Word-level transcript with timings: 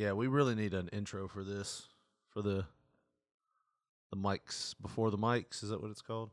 Yeah, 0.00 0.12
we 0.12 0.28
really 0.28 0.54
need 0.54 0.72
an 0.72 0.88
intro 0.94 1.28
for 1.28 1.44
this 1.44 1.86
for 2.30 2.40
the 2.40 2.64
the 4.10 4.16
mics 4.16 4.74
before 4.80 5.10
the 5.10 5.18
mics. 5.18 5.62
Is 5.62 5.68
that 5.68 5.82
what 5.82 5.90
it's 5.90 6.00
called? 6.00 6.30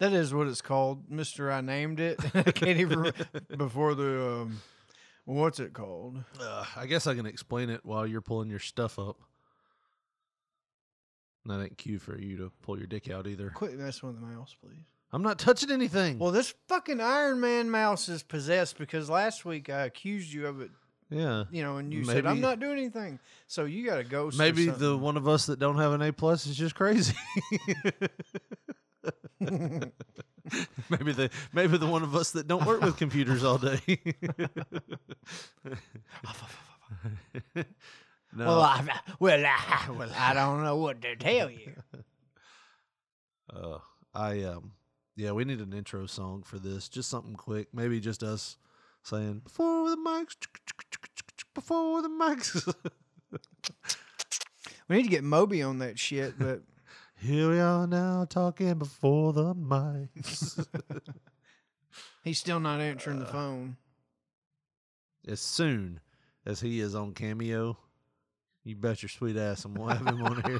That 0.00 0.12
is 0.12 0.34
what 0.34 0.48
it's 0.48 0.60
called, 0.60 1.08
Mister. 1.08 1.52
I 1.52 1.60
named 1.60 2.00
it. 2.00 2.18
I 2.34 2.42
can't 2.50 2.80
even 2.80 3.12
before 3.56 3.94
the 3.94 4.40
um, 4.40 4.60
what's 5.24 5.60
it 5.60 5.72
called? 5.72 6.24
Uh, 6.40 6.64
I 6.74 6.86
guess 6.86 7.06
I 7.06 7.14
can 7.14 7.26
explain 7.26 7.70
it 7.70 7.82
while 7.84 8.08
you're 8.08 8.20
pulling 8.20 8.50
your 8.50 8.58
stuff 8.58 8.98
up. 8.98 9.20
And 11.44 11.54
that 11.54 11.62
ain't 11.62 11.78
cue 11.78 12.00
for 12.00 12.18
you 12.18 12.38
to 12.38 12.50
pull 12.62 12.76
your 12.76 12.88
dick 12.88 13.08
out 13.08 13.28
either. 13.28 13.50
Quit 13.50 13.78
messing 13.78 14.08
with 14.08 14.20
the 14.20 14.26
mouse, 14.26 14.56
please. 14.60 14.82
I'm 15.12 15.22
not 15.22 15.38
touching 15.38 15.70
anything. 15.70 16.18
Well, 16.18 16.32
this 16.32 16.54
fucking 16.66 17.00
Iron 17.00 17.40
Man 17.40 17.70
mouse 17.70 18.08
is 18.08 18.24
possessed 18.24 18.78
because 18.78 19.08
last 19.08 19.44
week 19.44 19.70
I 19.70 19.82
accused 19.84 20.32
you 20.32 20.48
of 20.48 20.60
it. 20.60 20.72
Yeah. 21.12 21.44
You 21.50 21.62
know, 21.62 21.76
and 21.76 21.92
you 21.92 22.04
said 22.04 22.26
I'm 22.26 22.40
not 22.40 22.60
doing 22.60 22.78
anything. 22.78 23.18
So 23.46 23.64
you 23.64 23.86
got 23.86 23.96
to 23.96 24.04
go. 24.04 24.30
Maybe 24.36 24.66
the 24.66 24.96
one 24.96 25.16
of 25.16 25.28
us 25.28 25.46
that 25.46 25.58
don't 25.58 25.78
have 25.78 25.92
an 25.92 26.02
A 26.02 26.12
plus 26.12 26.46
is 26.46 26.56
just 26.56 26.74
crazy. 26.74 27.14
maybe 30.90 31.12
the 31.12 31.30
maybe 31.52 31.76
the 31.78 31.86
one 31.86 32.02
of 32.02 32.14
us 32.14 32.32
that 32.32 32.46
don't 32.46 32.64
work 32.64 32.80
with 32.80 32.96
computers 32.96 33.44
all 33.44 33.58
day. 33.58 33.80
no, 37.54 37.66
Well, 38.36 38.60
I, 38.62 39.00
well, 39.18 39.44
I, 39.44 39.90
well, 39.90 40.10
I 40.16 40.34
don't 40.34 40.62
know 40.62 40.76
what 40.76 41.02
to 41.02 41.16
tell 41.16 41.50
you. 41.50 41.74
uh, 43.54 43.78
I 44.14 44.42
um, 44.42 44.72
yeah, 45.16 45.32
we 45.32 45.44
need 45.44 45.60
an 45.60 45.72
intro 45.72 46.06
song 46.06 46.42
for 46.42 46.58
this. 46.58 46.88
Just 46.88 47.10
something 47.10 47.34
quick. 47.34 47.68
Maybe 47.72 48.00
just 48.00 48.22
us 48.22 48.56
saying 49.02 49.40
before 49.40 49.90
the 49.90 49.96
mics, 49.96 50.36
before 51.54 52.02
the 52.02 52.08
mics. 52.08 52.74
We 54.88 54.96
need 54.96 55.04
to 55.04 55.10
get 55.10 55.24
Moby 55.24 55.62
on 55.62 55.78
that 55.78 55.98
shit, 55.98 56.38
but 56.38 56.60
Here 57.22 57.48
we 57.48 57.60
are 57.60 57.86
now 57.86 58.26
talking 58.28 58.74
before 58.74 59.32
the 59.32 59.54
mics. 59.54 60.66
he's 62.24 62.40
still 62.40 62.58
not 62.58 62.80
answering 62.80 63.20
the 63.20 63.28
uh, 63.28 63.32
phone. 63.32 63.76
as 65.28 65.38
soon 65.38 66.00
as 66.44 66.60
he 66.60 66.80
is 66.80 66.96
on 66.96 67.12
Cameo, 67.12 67.78
you 68.64 68.74
bet 68.74 69.02
your 69.02 69.08
sweet 69.08 69.36
ass 69.36 69.64
I'm 69.64 69.74
gonna 69.74 69.94
have 69.94 70.06
him 70.08 70.22
on 70.24 70.42
here. 70.44 70.58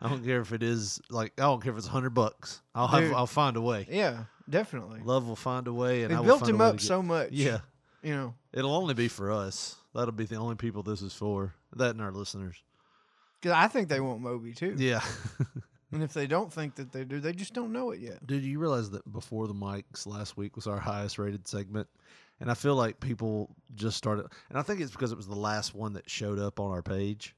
I 0.00 0.08
don't 0.08 0.24
care 0.24 0.40
if 0.42 0.52
it 0.52 0.62
is 0.62 1.00
like 1.10 1.32
I 1.38 1.42
don't 1.42 1.60
care 1.60 1.72
if 1.72 1.78
it's 1.78 1.88
hundred 1.88 2.14
bucks. 2.14 2.62
I'll 2.72 2.86
have 2.86 3.00
Dude. 3.02 3.12
I'll 3.12 3.26
find 3.26 3.56
a 3.56 3.60
way. 3.60 3.88
Yeah, 3.90 4.26
definitely. 4.48 5.00
Love 5.04 5.26
will 5.26 5.36
find 5.36 5.66
a 5.66 5.72
way, 5.72 6.02
and 6.02 6.10
They 6.12 6.16
I 6.16 6.22
built 6.22 6.48
him 6.48 6.60
up 6.60 6.80
so 6.80 7.02
much. 7.02 7.30
Yeah, 7.32 7.58
You 8.02 8.14
know, 8.14 8.34
it'll 8.52 8.74
only 8.74 8.94
be 8.94 9.08
for 9.08 9.30
us. 9.30 9.76
That'll 9.94 10.12
be 10.12 10.24
the 10.26 10.36
only 10.36 10.56
people 10.56 10.82
this 10.82 11.02
is 11.02 11.12
for. 11.14 11.54
That 11.74 11.90
and 11.90 12.00
our 12.02 12.12
listeners. 12.12 12.56
because 13.40 13.54
I 13.56 13.68
think 13.68 13.88
they 13.88 14.00
want 14.00 14.20
Moby 14.20 14.52
too. 14.52 14.74
Yeah, 14.78 15.00
And 15.92 16.02
if 16.02 16.12
they 16.12 16.26
don't 16.26 16.52
think 16.52 16.74
that 16.74 16.90
they 16.92 17.04
do, 17.04 17.20
they 17.20 17.32
just 17.32 17.54
don't 17.54 17.72
know 17.72 17.90
it 17.92 18.00
yet. 18.00 18.26
dude, 18.26 18.42
you 18.42 18.58
realize 18.58 18.90
that 18.90 19.10
before 19.12 19.46
the 19.46 19.54
mics 19.54 20.06
last 20.06 20.36
week 20.36 20.56
was 20.56 20.66
our 20.66 20.78
highest 20.80 21.18
rated 21.18 21.46
segment, 21.46 21.88
and 22.40 22.50
I 22.50 22.54
feel 22.54 22.74
like 22.74 22.98
people 23.00 23.54
just 23.74 23.96
started, 23.96 24.26
and 24.50 24.58
I 24.58 24.62
think 24.62 24.80
it's 24.80 24.90
because 24.90 25.12
it 25.12 25.16
was 25.16 25.28
the 25.28 25.36
last 25.36 25.74
one 25.74 25.92
that 25.94 26.10
showed 26.10 26.38
up 26.38 26.58
on 26.60 26.70
our 26.72 26.82
page. 26.82 27.34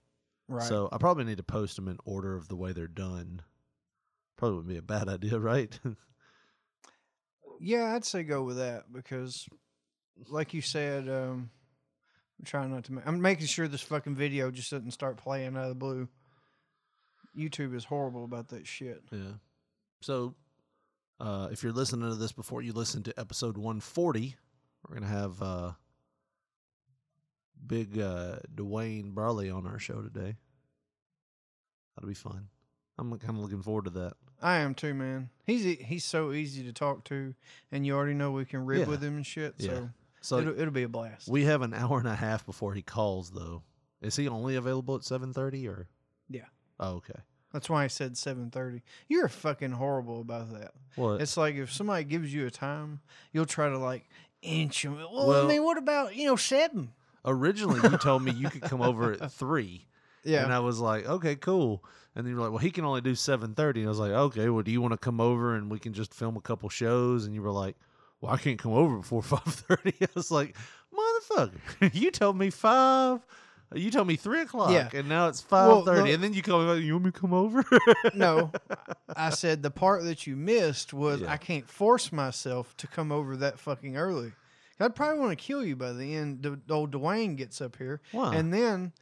Right. 0.49 0.67
So 0.67 0.89
I 0.91 0.97
probably 0.99 1.25
need 1.25 1.37
to 1.37 1.43
post 1.43 1.77
them 1.77 1.89
in 1.89 1.99
order 2.07 2.35
of 2.37 2.49
the 2.49 2.57
way 2.57 2.73
they're 2.73 2.89
done. 2.89 3.43
Probably 4.37 4.57
wouldn't 4.57 4.73
be 4.73 4.79
a 4.79 4.83
bad 4.83 5.09
idea, 5.09 5.39
right? 5.39 5.79
Yeah, 7.61 7.95
I'd 7.95 8.05
say 8.05 8.23
go 8.23 8.43
with 8.43 8.57
that 8.57 8.93
because, 8.93 9.49
like 10.29 10.55
you 10.55 10.61
said, 10.63 11.09
um, 11.09 11.51
I'm 12.39 12.45
trying 12.45 12.71
not 12.73 12.85
to. 12.85 12.93
Ma- 12.95 13.03
I'm 13.05 13.21
making 13.21 13.47
sure 13.47 13.69
this 13.69 13.83
fucking 13.83 14.15
video 14.15 14.51
just 14.51 14.71
doesn't 14.71 14.93
start 14.93 15.17
playing 15.17 15.57
out 15.57 15.65
of 15.65 15.69
the 15.71 15.75
blue. 15.75 16.09
YouTube 17.37 17.75
is 17.75 17.85
horrible 17.85 18.25
about 18.25 18.49
that 18.49 18.67
shit. 18.67 19.03
yeah. 19.13 19.35
So 20.01 20.35
uh, 21.21 21.49
if 21.51 21.63
you're 21.63 21.73
listening 21.73 22.09
to 22.09 22.17
this 22.17 22.33
before 22.33 22.63
you 22.63 22.73
listen 22.73 23.03
to 23.05 23.19
episode 23.19 23.57
140, 23.57 24.37
we're 24.89 24.95
gonna 24.95 25.07
have 25.07 25.43
uh, 25.43 25.73
big 27.67 27.99
uh, 27.99 28.37
Dwayne 28.55 29.13
Brawley 29.13 29.51
on 29.51 29.67
our 29.67 29.79
show 29.79 30.01
today. 30.01 30.37
That'll 31.97 32.09
be 32.09 32.15
fun. 32.15 32.49
I'm 32.99 33.11
kind 33.19 33.37
of 33.37 33.43
looking 33.43 33.63
forward 33.63 33.85
to 33.85 33.91
that. 33.91 34.15
I 34.41 34.59
am 34.59 34.75
too, 34.75 34.95
man. 34.95 35.31
He's 35.45 35.67
e- 35.67 35.83
he's 35.85 36.05
so 36.05 36.33
easy 36.33 36.63
to 36.65 36.73
talk 36.73 37.05
to, 37.05 37.35
and 37.73 37.85
you 37.87 37.95
already 37.95 38.15
know 38.15 38.31
we 38.31 38.45
can 38.45 38.65
rib 38.65 38.81
Yeah. 38.81 38.87
with 38.87 39.03
him 39.03 39.17
and 39.17 39.27
shit. 39.27 39.55
Yeah. 39.59 39.69
So, 39.71 39.89
So 40.21 40.39
it'll, 40.39 40.61
it'll 40.61 40.73
be 40.73 40.83
a 40.85 40.89
blast. 40.89 41.29
we 41.29 41.45
have 41.45 41.63
an 41.63 41.75
hour 41.75 41.99
and 41.99 42.07
a 42.09 42.15
half 42.15 42.45
before 42.47 42.75
he 42.75 42.83
calls, 42.83 43.31
though. 43.31 43.63
Is 44.01 44.15
he 44.17 44.29
only 44.29 44.55
available 44.57 44.95
at 44.95 45.03
7:30 45.03 45.67
or? 45.69 45.89
Yeah. 46.29 46.45
Oh, 46.79 46.95
okay. 46.97 47.21
That's 47.53 47.69
why 47.71 47.83
I 47.83 47.87
said 47.89 48.13
7:30. 48.15 48.83
You're 49.09 49.29
fucking 49.29 49.73
horrible 49.73 50.21
about 50.21 50.53
that. 50.53 50.73
What? 50.97 51.21
It's 51.21 51.37
like 51.37 51.57
if 51.57 51.73
somebody 51.73 52.05
gives 52.05 52.33
you 52.33 52.47
a 52.47 52.51
time, 52.51 53.01
you'll 53.33 53.47
try 53.47 53.69
to 53.69 53.79
like 53.79 54.09
inch 54.43 54.85
him. 54.85 54.97
Well, 54.97 55.27
Well- 55.29 55.45
I 55.47 55.49
mean, 55.49 55.65
what 55.65 55.79
about 55.79 56.15
you 56.15 56.27
know 56.27 56.37
seven? 56.37 56.93
Originally, 57.25 57.81
you 57.91 57.99
told 57.99 58.23
me 58.23 58.31
you 58.31 58.49
could 58.49 58.63
come 58.63 58.81
over 58.81 59.13
at 59.21 59.33
three. 59.33 59.88
Yeah, 60.29 60.45
And 60.45 60.53
I 60.53 60.59
was 60.61 60.79
like, 60.81 61.07
okay, 61.09 61.35
cool. 61.37 61.83
And 62.15 62.27
then 62.27 62.33
you're 62.33 62.41
like, 62.43 62.51
well, 62.51 62.59
he 62.59 62.71
can 62.71 62.85
only 62.85 63.01
do 63.01 63.15
seven 63.15 63.55
thirty. 63.55 63.81
And 63.81 63.89
I 63.89 63.91
was 63.91 63.99
like, 63.99 64.11
okay, 64.13 64.49
well, 64.49 64.63
do 64.63 64.71
you 64.71 64.81
want 64.83 64.93
to 64.93 64.99
come 64.99 65.21
over 65.21 65.55
and 65.55 65.71
we 65.71 65.79
can 65.79 65.93
just 65.93 66.13
film 66.13 66.37
a 66.37 66.41
couple 66.41 66.69
shows? 66.69 67.25
And 67.27 67.35
you 67.35 67.43
were 67.43 67.51
like, 67.51 67.77
well, 68.21 68.33
I 68.33 68.37
can't 68.39 68.59
come 68.59 68.73
over 68.73 68.97
before 68.99 69.23
five 69.35 69.43
thirty. 69.45 69.95
I 70.03 70.09
was 70.15 70.31
like, 70.31 70.57
motherfucker, 70.93 71.53
you 71.95 72.11
told 72.11 72.37
me 72.37 72.51
five. 72.51 73.21
You 73.75 73.91
told 73.91 74.07
me 74.09 74.17
three 74.17 74.41
o'clock, 74.41 74.71
Yeah. 74.73 74.89
and 74.95 75.11
now 75.11 75.29
it's 75.29 75.45
Well, 75.51 75.85
five 75.85 75.85
thirty. 75.85 76.09
the- 76.09 76.15
and 76.15 76.25
then 76.25 76.33
you 76.33 76.41
call 76.43 76.61
me, 76.61 76.67
like, 76.73 76.83
you 76.83 76.95
want 76.95 77.05
me 77.05 77.11
to 77.11 77.21
come 77.21 77.35
over? 77.35 77.63
no, 78.15 78.51
I 79.15 79.29
said 79.29 79.63
the 79.63 79.71
part 79.71 80.05
that 80.05 80.27
you 80.27 80.37
missed 80.37 80.95
was 80.95 81.21
Yeah. 81.21 81.31
I 81.33 81.37
can't 81.37 81.69
force 81.69 82.11
myself 82.11 82.75
to 82.79 82.87
come 82.87 83.13
over 83.13 83.37
that 83.37 83.59
fucking 83.59 83.97
early. 83.99 84.33
I'd 84.81 84.95
probably 84.97 85.19
want 85.19 85.39
to 85.39 85.45
kill 85.45 85.63
you 85.65 85.77
by 85.77 85.93
the 85.93 86.15
end. 86.15 86.43
The 86.43 86.59
old 86.73 86.93
Dwayne 86.93 87.37
gets 87.37 87.61
up 87.61 87.77
here, 87.77 88.01
Why? 88.13 88.35
and 88.37 88.53
then 88.55 88.93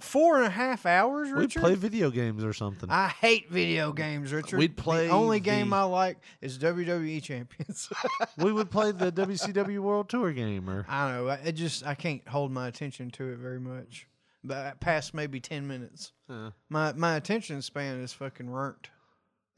four 0.00 0.36
and 0.38 0.46
a 0.46 0.50
half 0.50 0.86
hours. 0.86 1.30
Richard? 1.30 1.62
We'd 1.62 1.68
play 1.68 1.74
video 1.76 2.10
games 2.10 2.42
or 2.44 2.52
something. 2.52 2.90
I 2.90 3.08
hate 3.08 3.48
video 3.50 3.92
games, 3.92 4.32
Richard. 4.32 4.58
We'd 4.58 4.76
play 4.76 5.06
The 5.06 5.12
only 5.12 5.40
game 5.40 5.70
the- 5.70 5.76
I 5.76 5.82
like 5.84 6.18
is 6.40 6.58
WWE 6.58 7.22
Champions. 7.22 7.88
we 8.38 8.52
would 8.52 8.70
play 8.70 8.92
the 8.92 9.12
WCW 9.12 9.78
World 9.80 10.08
Tour 10.08 10.32
game, 10.32 10.68
or 10.68 10.84
I 10.88 11.12
don't 11.12 11.24
know. 11.24 11.30
I- 11.30 11.34
It 11.48 11.52
just 11.52 11.86
I 11.86 11.94
can't 11.94 12.26
hold 12.28 12.50
my 12.52 12.68
attention 12.68 13.10
to 13.12 13.32
it 13.32 13.38
very 13.38 13.60
much. 13.60 14.06
But 14.42 14.80
past 14.80 15.12
maybe 15.12 15.38
ten 15.38 15.68
minutes, 15.68 16.12
uh, 16.28 16.50
my 16.70 16.92
my 16.94 17.16
attention 17.16 17.60
span 17.62 18.00
is 18.00 18.12
fucking 18.12 18.50
burnt. 18.50 18.88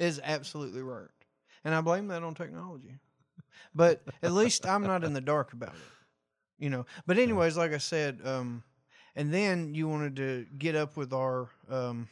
Is 0.01 0.21
absolutely 0.25 0.83
burnt, 0.83 1.13
and 1.65 1.73
I 1.75 1.81
blame 1.81 2.09
that 2.09 2.25
on 2.25 2.35
technology. 2.35 2.99
But 3.75 4.03
at 4.23 4.33
least 4.33 4.67
I'm 4.67 4.83
not 4.83 5.05
in 5.05 5.13
the 5.13 5.21
dark 5.21 5.53
about 5.53 5.75
it, 5.75 5.81
you 6.59 6.69
know. 6.69 6.85
But 7.07 7.19
anyways, 7.27 7.57
like 7.57 7.73
I 7.73 7.79
said, 7.79 8.21
um, 8.25 8.65
and 9.17 9.33
then 9.33 9.75
you 9.75 9.89
wanted 9.89 10.17
to 10.17 10.47
get 10.59 10.75
up 10.77 10.97
with 10.97 11.13
our 11.13 11.49
um, 11.71 12.09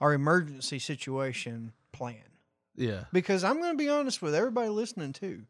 our 0.00 0.12
emergency 0.12 0.78
situation 0.78 1.72
plan 1.92 2.16
yeah, 2.74 3.04
because 3.12 3.44
I'm 3.44 3.58
going 3.60 3.72
to 3.72 3.78
be 3.78 3.88
honest 3.88 4.22
with 4.22 4.34
everybody 4.34 4.68
listening 4.70 5.12
too. 5.12 5.42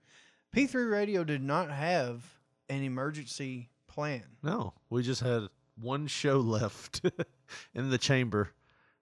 P3 0.54 0.90
Radio 0.90 1.24
did 1.24 1.42
not 1.42 1.70
have 1.70 2.22
an 2.68 2.82
emergency 2.82 3.70
plan. 3.86 4.24
no, 4.42 4.74
we 4.90 5.02
just 5.02 5.20
had 5.22 5.48
one 5.80 6.06
show 6.06 6.38
left 6.40 7.00
in 7.74 7.90
the 7.90 7.98
chamber, 7.98 8.50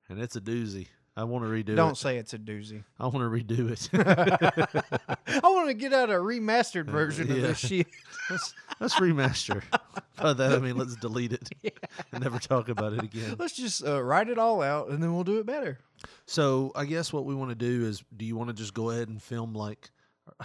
and 0.09 0.21
it's 0.21 0.37
a 0.37 0.41
doozy. 0.41 0.87
I 1.17 1.25
want 1.25 1.45
to 1.45 1.51
redo 1.51 1.71
it. 1.71 1.77
Don't 1.77 1.93
it. 1.93 1.97
say 1.97 2.17
it's 2.19 2.35
a 2.35 2.39
doozy. 2.39 2.85
I 2.99 3.07
want 3.09 3.17
to 3.17 3.55
redo 3.55 3.71
it. 3.71 3.89
I 5.45 5.49
want 5.49 5.69
to 5.69 5.75
get 5.75 5.93
out 5.93 6.09
a 6.09 6.15
remastered 6.15 6.87
version 6.87 7.31
of 7.31 7.37
Yeah. 7.37 7.47
this 7.49 7.59
shit. 7.59 7.87
let's, 8.31 8.55
let's 8.79 8.95
remaster. 8.95 9.63
By 10.21 10.33
that 10.33 10.53
I 10.53 10.59
mean 10.59 10.77
let's 10.77 10.97
delete 10.97 11.33
it 11.33 11.49
and 12.13 12.23
never 12.23 12.39
talk 12.39 12.69
about 12.69 12.93
it 12.93 13.03
again. 13.03 13.37
Let's 13.39 13.55
just 13.55 13.85
uh, 13.87 14.03
write 14.03 14.29
it 14.29 14.39
all 14.39 14.63
out 14.63 14.89
and 14.89 15.03
then 15.03 15.15
we'll 15.15 15.25
do 15.25 15.39
it 15.39 15.47
better. 15.47 15.79
So 16.27 16.73
I 16.75 16.85
guess 16.85 17.13
what 17.13 17.25
we 17.25 17.35
want 17.35 17.51
to 17.51 17.55
do 17.55 17.87
is, 17.87 18.03
do 18.17 18.25
you 18.25 18.37
want 18.37 18.49
to 18.49 18.55
just 18.55 18.73
go 18.75 18.91
ahead 18.91 19.09
and 19.09 19.23
film 19.23 19.55
like, 19.55 19.91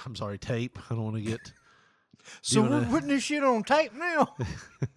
I'm 0.06 0.16
sorry, 0.16 0.38
tape? 0.38 0.80
I 0.90 0.96
don't 0.96 1.04
want 1.04 1.16
to 1.18 1.22
get. 1.22 1.54
So 2.42 2.60
you 2.60 2.70
we're 2.70 2.76
wanna- 2.78 2.88
putting 2.90 3.10
this 3.10 3.24
shit 3.24 3.44
on 3.44 3.64
tape 3.64 3.94
now. 3.94 4.36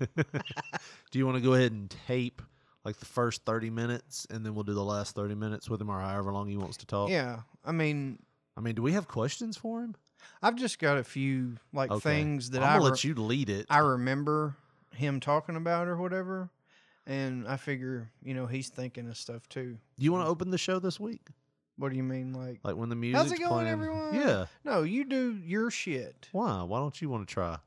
do 0.17 1.19
you 1.19 1.27
want 1.27 1.37
to 1.37 1.43
go 1.43 1.55
ahead 1.55 1.73
and 1.73 1.95
tape 2.07 2.43
like 2.85 2.97
the 2.97 3.07
first 3.07 3.45
30 3.45 3.71
minutes, 3.71 4.27
and 4.31 4.45
then 4.47 4.55
we'll 4.55 4.65
do 4.65 4.73
the 4.73 4.83
last 4.85 5.15
30 5.15 5.35
minutes 5.35 5.69
with 5.69 5.81
him, 5.81 5.91
or 5.91 6.01
however 6.01 6.33
long 6.33 6.49
he 6.49 6.57
wants 6.57 6.79
to 6.79 6.87
talk? 6.87 7.11
yeah, 7.11 7.41
I 7.65 7.73
mean, 7.73 8.19
I 8.57 8.61
mean, 8.61 8.75
do 8.75 8.83
we 8.83 8.93
have 8.93 9.09
questions 9.09 9.57
for 9.59 9.83
him? 9.83 9.95
I've 10.43 10.57
just 10.57 10.79
got 10.79 10.99
a 10.99 11.05
few 11.05 11.57
like 11.73 11.91
Okay. 11.91 12.01
things 12.01 12.51
that 12.51 12.63
I'm 12.63 12.79
gonna 12.79 12.85
re- 12.85 12.91
let 12.91 13.05
you 13.05 13.15
lead 13.15 13.51
it. 13.51 13.67
I 13.71 13.79
remember 13.79 14.57
him 14.95 15.21
talking 15.21 15.57
about 15.57 15.87
or 15.89 15.97
whatever, 15.97 16.51
and 17.07 17.47
I 17.49 17.57
figure 17.57 18.11
you 18.23 18.35
know 18.35 18.47
he's 18.47 18.69
thinking 18.69 19.09
of 19.09 19.17
stuff 19.17 19.49
too. 19.49 19.79
do 19.99 20.05
you 20.05 20.13
want 20.13 20.25
to 20.25 20.31
open 20.31 20.51
the 20.51 20.59
show 20.59 20.79
this 20.79 20.99
week? 21.01 21.29
What 21.77 21.91
do 21.91 21.97
you 21.97 22.03
mean, 22.03 22.33
like? 22.33 22.59
Like 22.65 22.75
when 22.77 22.89
the 22.89 22.97
music? 22.97 23.17
How's 23.17 23.31
it 23.33 23.39
going, 23.39 23.51
playing? 23.51 23.69
everyone? 23.69 24.15
Yeah. 24.15 24.47
No, 24.65 24.83
you 24.83 25.05
do 25.05 25.39
your 25.45 25.71
shit. 25.71 26.29
Why? 26.33 26.63
Why 26.63 26.81
don't 26.81 27.01
you 27.01 27.09
want 27.09 27.29
to 27.29 27.33
try? 27.33 27.59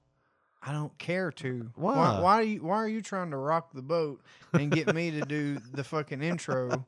I 0.63 0.74
don't 0.74 0.95
care 0.97 1.31
to. 1.31 1.71
Why? 1.75 1.95
Why? 1.95 2.19
Why 2.19 2.33
are 2.36 2.44
you? 2.44 2.63
Why 2.63 2.75
are 2.75 2.88
you 2.89 3.01
trying 3.01 3.31
to 3.31 3.38
rock 3.38 3.71
the 3.74 3.81
boat 3.81 4.21
and 4.54 4.69
get 4.69 4.94
me 4.94 5.12
to 5.12 5.21
do 5.21 5.59
the 5.74 5.83
fucking 5.83 6.21
intro 6.21 6.86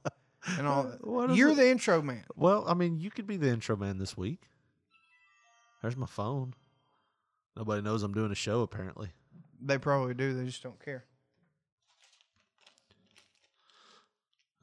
and 0.57 0.67
all 0.67 0.83
that? 1.27 1.35
You're 1.35 1.51
it? 1.51 1.55
the 1.55 1.71
intro 1.71 2.01
man. 2.01 2.25
Well, 2.35 2.65
I 2.67 2.73
mean, 2.73 2.99
you 2.99 3.09
could 3.09 3.25
be 3.25 3.37
the 3.37 3.47
intro 3.49 3.75
man 3.77 3.97
this 3.99 4.17
week. 4.17 4.41
There's 5.83 5.97
my 5.97 6.07
phone. 6.07 6.53
Nobody 7.57 7.81
knows 7.83 8.01
I'm 8.01 8.13
doing 8.13 8.31
a 8.31 8.35
show 8.35 8.61
apparently. 8.61 9.09
They 9.61 9.77
probably 9.77 10.13
do. 10.15 10.33
They 10.33 10.45
just 10.45 10.63
don't 10.63 10.83
care. 10.83 11.03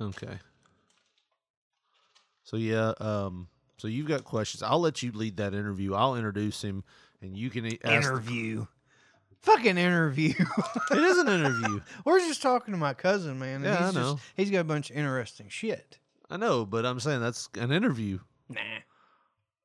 Okay. 0.00 0.38
So 2.44 2.56
yeah, 2.56 2.94
um, 3.00 3.48
so 3.76 3.86
you've 3.86 4.08
got 4.08 4.24
questions. 4.24 4.62
I'll 4.62 4.80
let 4.80 5.02
you 5.02 5.12
lead 5.12 5.36
that 5.36 5.54
interview. 5.54 5.94
I'll 5.94 6.16
introduce 6.16 6.62
him, 6.62 6.84
and 7.20 7.36
you 7.36 7.50
can 7.50 7.66
ask. 7.66 7.78
the- 7.84 7.92
Interview. 7.92 8.66
Fucking 9.42 9.78
interview. 9.78 10.34
it 10.90 10.98
is 10.98 11.18
an 11.18 11.28
interview. 11.28 11.80
We're 12.04 12.18
just 12.20 12.42
talking 12.42 12.72
to 12.72 12.78
my 12.78 12.92
cousin, 12.92 13.38
man. 13.38 13.56
and 13.56 13.64
Yeah, 13.66 13.78
I 13.78 13.84
he's 13.86 13.94
just- 13.94 14.16
he's 14.36 14.50
got 14.50 14.60
a 14.60 14.64
bunch 14.64 14.90
of 14.90 14.96
interesting 14.96 15.48
shit. 15.48 15.98
I 16.30 16.36
know, 16.38 16.64
but 16.66 16.84
I'm 16.86 16.98
saying 17.00 17.20
that's 17.20 17.48
an 17.58 17.72
interview. 17.72 18.20
Nah. 18.48 18.60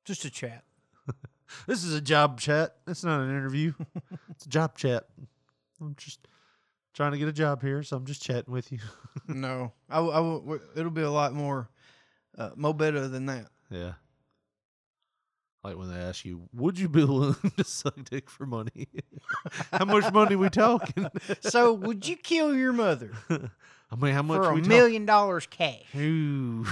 Just 0.04 0.24
a 0.24 0.30
chat. 0.30 0.64
This 1.66 1.84
is 1.84 1.94
a 1.94 2.00
job 2.00 2.40
chat. 2.40 2.76
It's 2.86 3.04
not 3.04 3.20
an 3.20 3.30
interview. 3.30 3.72
it's 4.30 4.46
a 4.46 4.48
job 4.48 4.76
chat. 4.76 5.04
I'm 5.80 5.94
just 5.96 6.26
trying 6.94 7.12
to 7.12 7.18
get 7.18 7.28
a 7.28 7.32
job 7.32 7.62
here, 7.62 7.82
so 7.82 7.96
I'm 7.96 8.06
just 8.06 8.22
chatting 8.22 8.52
with 8.52 8.72
you. 8.72 8.78
no, 9.28 9.72
I, 9.90 9.96
w- 9.96 10.12
I 10.12 10.16
w- 10.16 10.40
w- 10.40 10.60
it'll 10.74 10.90
be 10.90 11.02
a 11.02 11.10
lot 11.10 11.34
more, 11.34 11.68
uh, 12.38 12.50
more 12.56 12.74
better 12.74 13.08
than 13.08 13.26
that. 13.26 13.46
Yeah. 13.70 13.92
Like 15.62 15.76
when 15.76 15.90
they 15.90 15.98
ask 15.98 16.24
you, 16.24 16.48
would 16.52 16.78
you 16.78 16.88
be 16.88 17.04
willing 17.04 17.34
to 17.56 17.64
suck 17.64 17.96
dick 18.04 18.30
for 18.30 18.46
money? 18.46 18.88
How 19.72 19.84
much 19.84 20.12
money 20.12 20.36
we 20.36 20.48
talking? 20.48 21.08
So, 21.40 21.72
would 21.72 22.06
you 22.06 22.16
kill 22.16 22.54
your 22.54 22.72
mother 22.72 23.10
I 23.90 23.94
mean, 23.94 24.12
how 24.14 24.22
much 24.22 24.42
for 24.42 24.50
a 24.50 24.54
we 24.54 24.62
million 24.62 25.06
dollars 25.06 25.46
cash? 25.46 25.84
Ooh. 25.96 26.66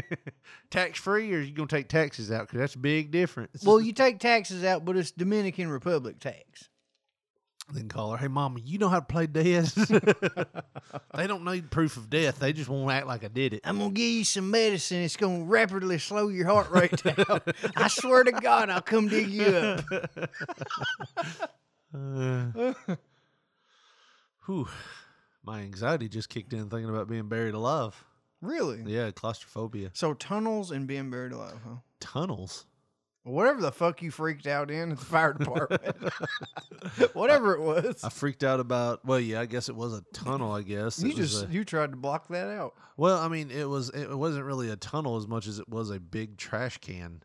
tax 0.70 0.98
free, 0.98 1.32
or 1.32 1.38
you 1.38 1.52
gonna 1.52 1.68
take 1.68 1.88
taxes 1.88 2.32
out? 2.32 2.48
Because 2.48 2.58
that's 2.58 2.74
a 2.74 2.78
big 2.78 3.12
difference. 3.12 3.62
Well, 3.64 3.80
you 3.80 3.92
take 3.92 4.18
taxes 4.18 4.64
out, 4.64 4.84
but 4.84 4.96
it's 4.96 5.12
Dominican 5.12 5.68
Republic 5.70 6.18
tax. 6.18 6.68
then 7.72 7.88
call 7.88 8.10
her, 8.10 8.16
hey, 8.16 8.26
mama, 8.26 8.58
you 8.64 8.78
know 8.78 8.88
how 8.88 8.98
to 8.98 9.06
play 9.06 9.28
dead? 9.28 9.64
they 11.14 11.26
don't 11.28 11.44
need 11.44 11.70
proof 11.70 11.96
of 11.96 12.10
death. 12.10 12.40
They 12.40 12.52
just 12.52 12.68
won't 12.68 12.90
act 12.90 13.06
like 13.06 13.22
I 13.22 13.28
did 13.28 13.54
it. 13.54 13.60
I'm 13.62 13.78
gonna 13.78 13.90
give 13.92 14.10
you 14.10 14.24
some 14.24 14.50
medicine. 14.50 15.02
It's 15.02 15.16
gonna 15.16 15.44
rapidly 15.44 15.98
slow 15.98 16.28
your 16.28 16.46
heart 16.46 16.68
rate 16.72 17.00
down. 17.04 17.42
I 17.76 17.86
swear 17.86 18.24
to 18.24 18.32
God, 18.32 18.70
I'll 18.70 18.80
come 18.80 19.06
dig 19.06 19.28
you 19.28 19.44
up. 19.46 19.84
Uh, 21.92 22.72
whew. 24.46 24.68
My 25.44 25.60
anxiety 25.60 26.08
just 26.08 26.28
kicked 26.28 26.52
in 26.52 26.68
thinking 26.68 26.90
about 26.90 27.08
being 27.08 27.28
buried 27.28 27.54
alive. 27.54 28.04
Really? 28.42 28.82
Yeah, 28.86 29.10
claustrophobia. 29.10 29.90
So 29.94 30.14
tunnels 30.14 30.70
and 30.70 30.86
being 30.86 31.10
buried 31.10 31.32
alive, 31.32 31.58
huh? 31.66 31.76
Tunnels. 32.00 32.66
Whatever 33.22 33.60
the 33.60 33.70
fuck 33.72 34.00
you 34.00 34.10
freaked 34.10 34.46
out 34.46 34.70
in 34.70 34.92
at 34.92 34.98
the 34.98 35.04
fire 35.04 35.34
department. 35.34 35.94
Whatever 37.12 37.54
it 37.54 37.60
was. 37.60 38.02
I 38.02 38.08
freaked 38.08 38.42
out 38.42 38.60
about. 38.60 39.04
Well, 39.04 39.20
yeah, 39.20 39.40
I 39.40 39.46
guess 39.46 39.68
it 39.68 39.76
was 39.76 39.92
a 39.92 40.02
tunnel. 40.14 40.52
I 40.52 40.62
guess 40.62 41.02
You 41.02 41.10
It 41.10 41.16
just 41.16 41.44
a- 41.44 41.48
you 41.48 41.64
tried 41.64 41.90
to 41.90 41.96
block 41.96 42.28
that 42.28 42.48
out. 42.48 42.74
well, 42.96 43.18
I 43.18 43.28
mean, 43.28 43.50
it 43.50 43.68
was. 43.68 43.90
It 43.90 44.16
wasn't 44.16 44.44
really 44.46 44.70
a 44.70 44.76
tunnel 44.76 45.16
as 45.16 45.26
much 45.28 45.46
as 45.46 45.58
it 45.58 45.68
was 45.68 45.90
a 45.90 46.00
big 46.00 46.38
trash 46.38 46.78
can, 46.78 47.22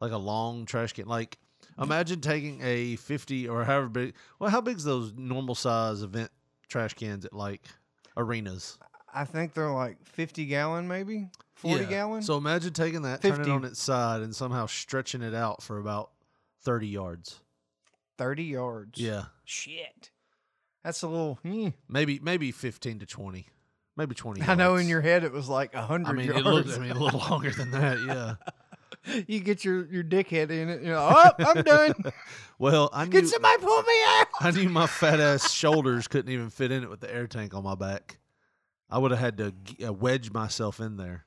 like 0.00 0.10
a 0.12 0.16
long 0.18 0.66
trash 0.66 0.92
can. 0.94 1.06
Like 1.06 1.38
imagine 1.80 2.20
taking 2.20 2.60
a 2.62 2.96
fifty 2.96 3.46
or 3.48 3.62
however 3.64 3.88
big. 3.88 4.14
Well, 4.40 4.50
how 4.50 4.60
big's 4.60 4.82
those 4.84 5.12
normal 5.16 5.54
size 5.54 6.02
event 6.02 6.30
trash 6.68 6.94
cans 6.94 7.24
at 7.24 7.32
like 7.32 7.62
arenas? 8.16 8.78
I 9.12 9.24
think 9.24 9.54
they're 9.54 9.70
like 9.70 10.04
50 10.04 10.44
gallon, 10.46 10.88
maybe 10.88 11.28
40 11.54 11.84
Yeah. 11.84 11.88
gallon. 11.90 12.22
So 12.22 12.36
imagine 12.36 12.72
taking 12.74 13.02
that, 13.02 13.22
turning 13.22 13.38
50. 13.38 13.50
it 13.50 13.54
on 13.54 13.64
its 13.64 13.82
side, 13.82 14.20
and 14.22 14.34
somehow 14.36 14.66
stretching 14.66 15.22
it 15.22 15.34
out 15.34 15.62
for 15.62 15.78
about 15.78 16.10
thirty 16.62 16.88
yards. 16.88 17.40
30 18.18 18.44
yards. 18.44 18.98
Yeah, 19.00 19.24
Shit. 19.44 20.10
That's 20.84 21.02
a 21.02 21.08
little. 21.08 21.38
hmm. 21.42 21.68
maybe 21.88 22.18
maybe 22.22 22.50
fifteen 22.52 22.98
to 23.00 23.06
twenty, 23.06 23.48
maybe 23.96 24.14
twenty. 24.14 24.42
I 24.46 24.54
know 24.54 24.76
in 24.76 24.86
your 24.88 25.00
head 25.00 25.24
it 25.24 25.32
was 25.32 25.48
like 25.48 25.74
100 25.74 26.06
I 26.08 26.12
mean, 26.12 26.26
yards. 26.26 26.40
it 26.40 26.44
looked. 26.44 26.68
I 26.70 26.78
mean, 26.78 26.90
a 26.92 26.98
little 26.98 27.20
longer 27.20 27.50
than 27.50 27.70
that. 27.72 27.98
Yeah. 28.00 28.34
you 29.26 29.40
get 29.40 29.64
your, 29.64 29.86
your 29.86 30.04
dickhead 30.04 30.50
in 30.50 30.68
it. 30.68 30.82
You 30.82 30.88
know, 30.90 31.08
oh, 31.12 31.30
I'm 31.38 31.62
done. 31.62 31.94
Well, 32.58 32.88
I 32.90 33.04
knew. 33.04 33.10
Can 33.10 33.26
somebody 33.26 33.58
pull 33.60 33.82
me 33.82 33.92
out? 34.08 34.26
I 34.40 34.50
knew 34.50 34.70
my 34.70 34.86
fat 34.86 35.20
ass 35.20 35.52
shoulders 35.54 36.08
couldn't 36.08 36.32
even 36.32 36.48
fit 36.48 36.72
in 36.72 36.82
it 36.84 36.88
with 36.88 37.00
the 37.00 37.14
air 37.14 37.26
tank 37.26 37.52
on 37.52 37.62
my 37.62 37.74
back. 37.74 38.18
I 38.88 38.96
would 38.96 39.10
have 39.10 39.20
had 39.20 39.36
to 39.36 39.52
uh, 39.86 39.92
wedge 39.92 40.30
myself 40.32 40.80
in 40.80 40.96
there, 40.96 41.26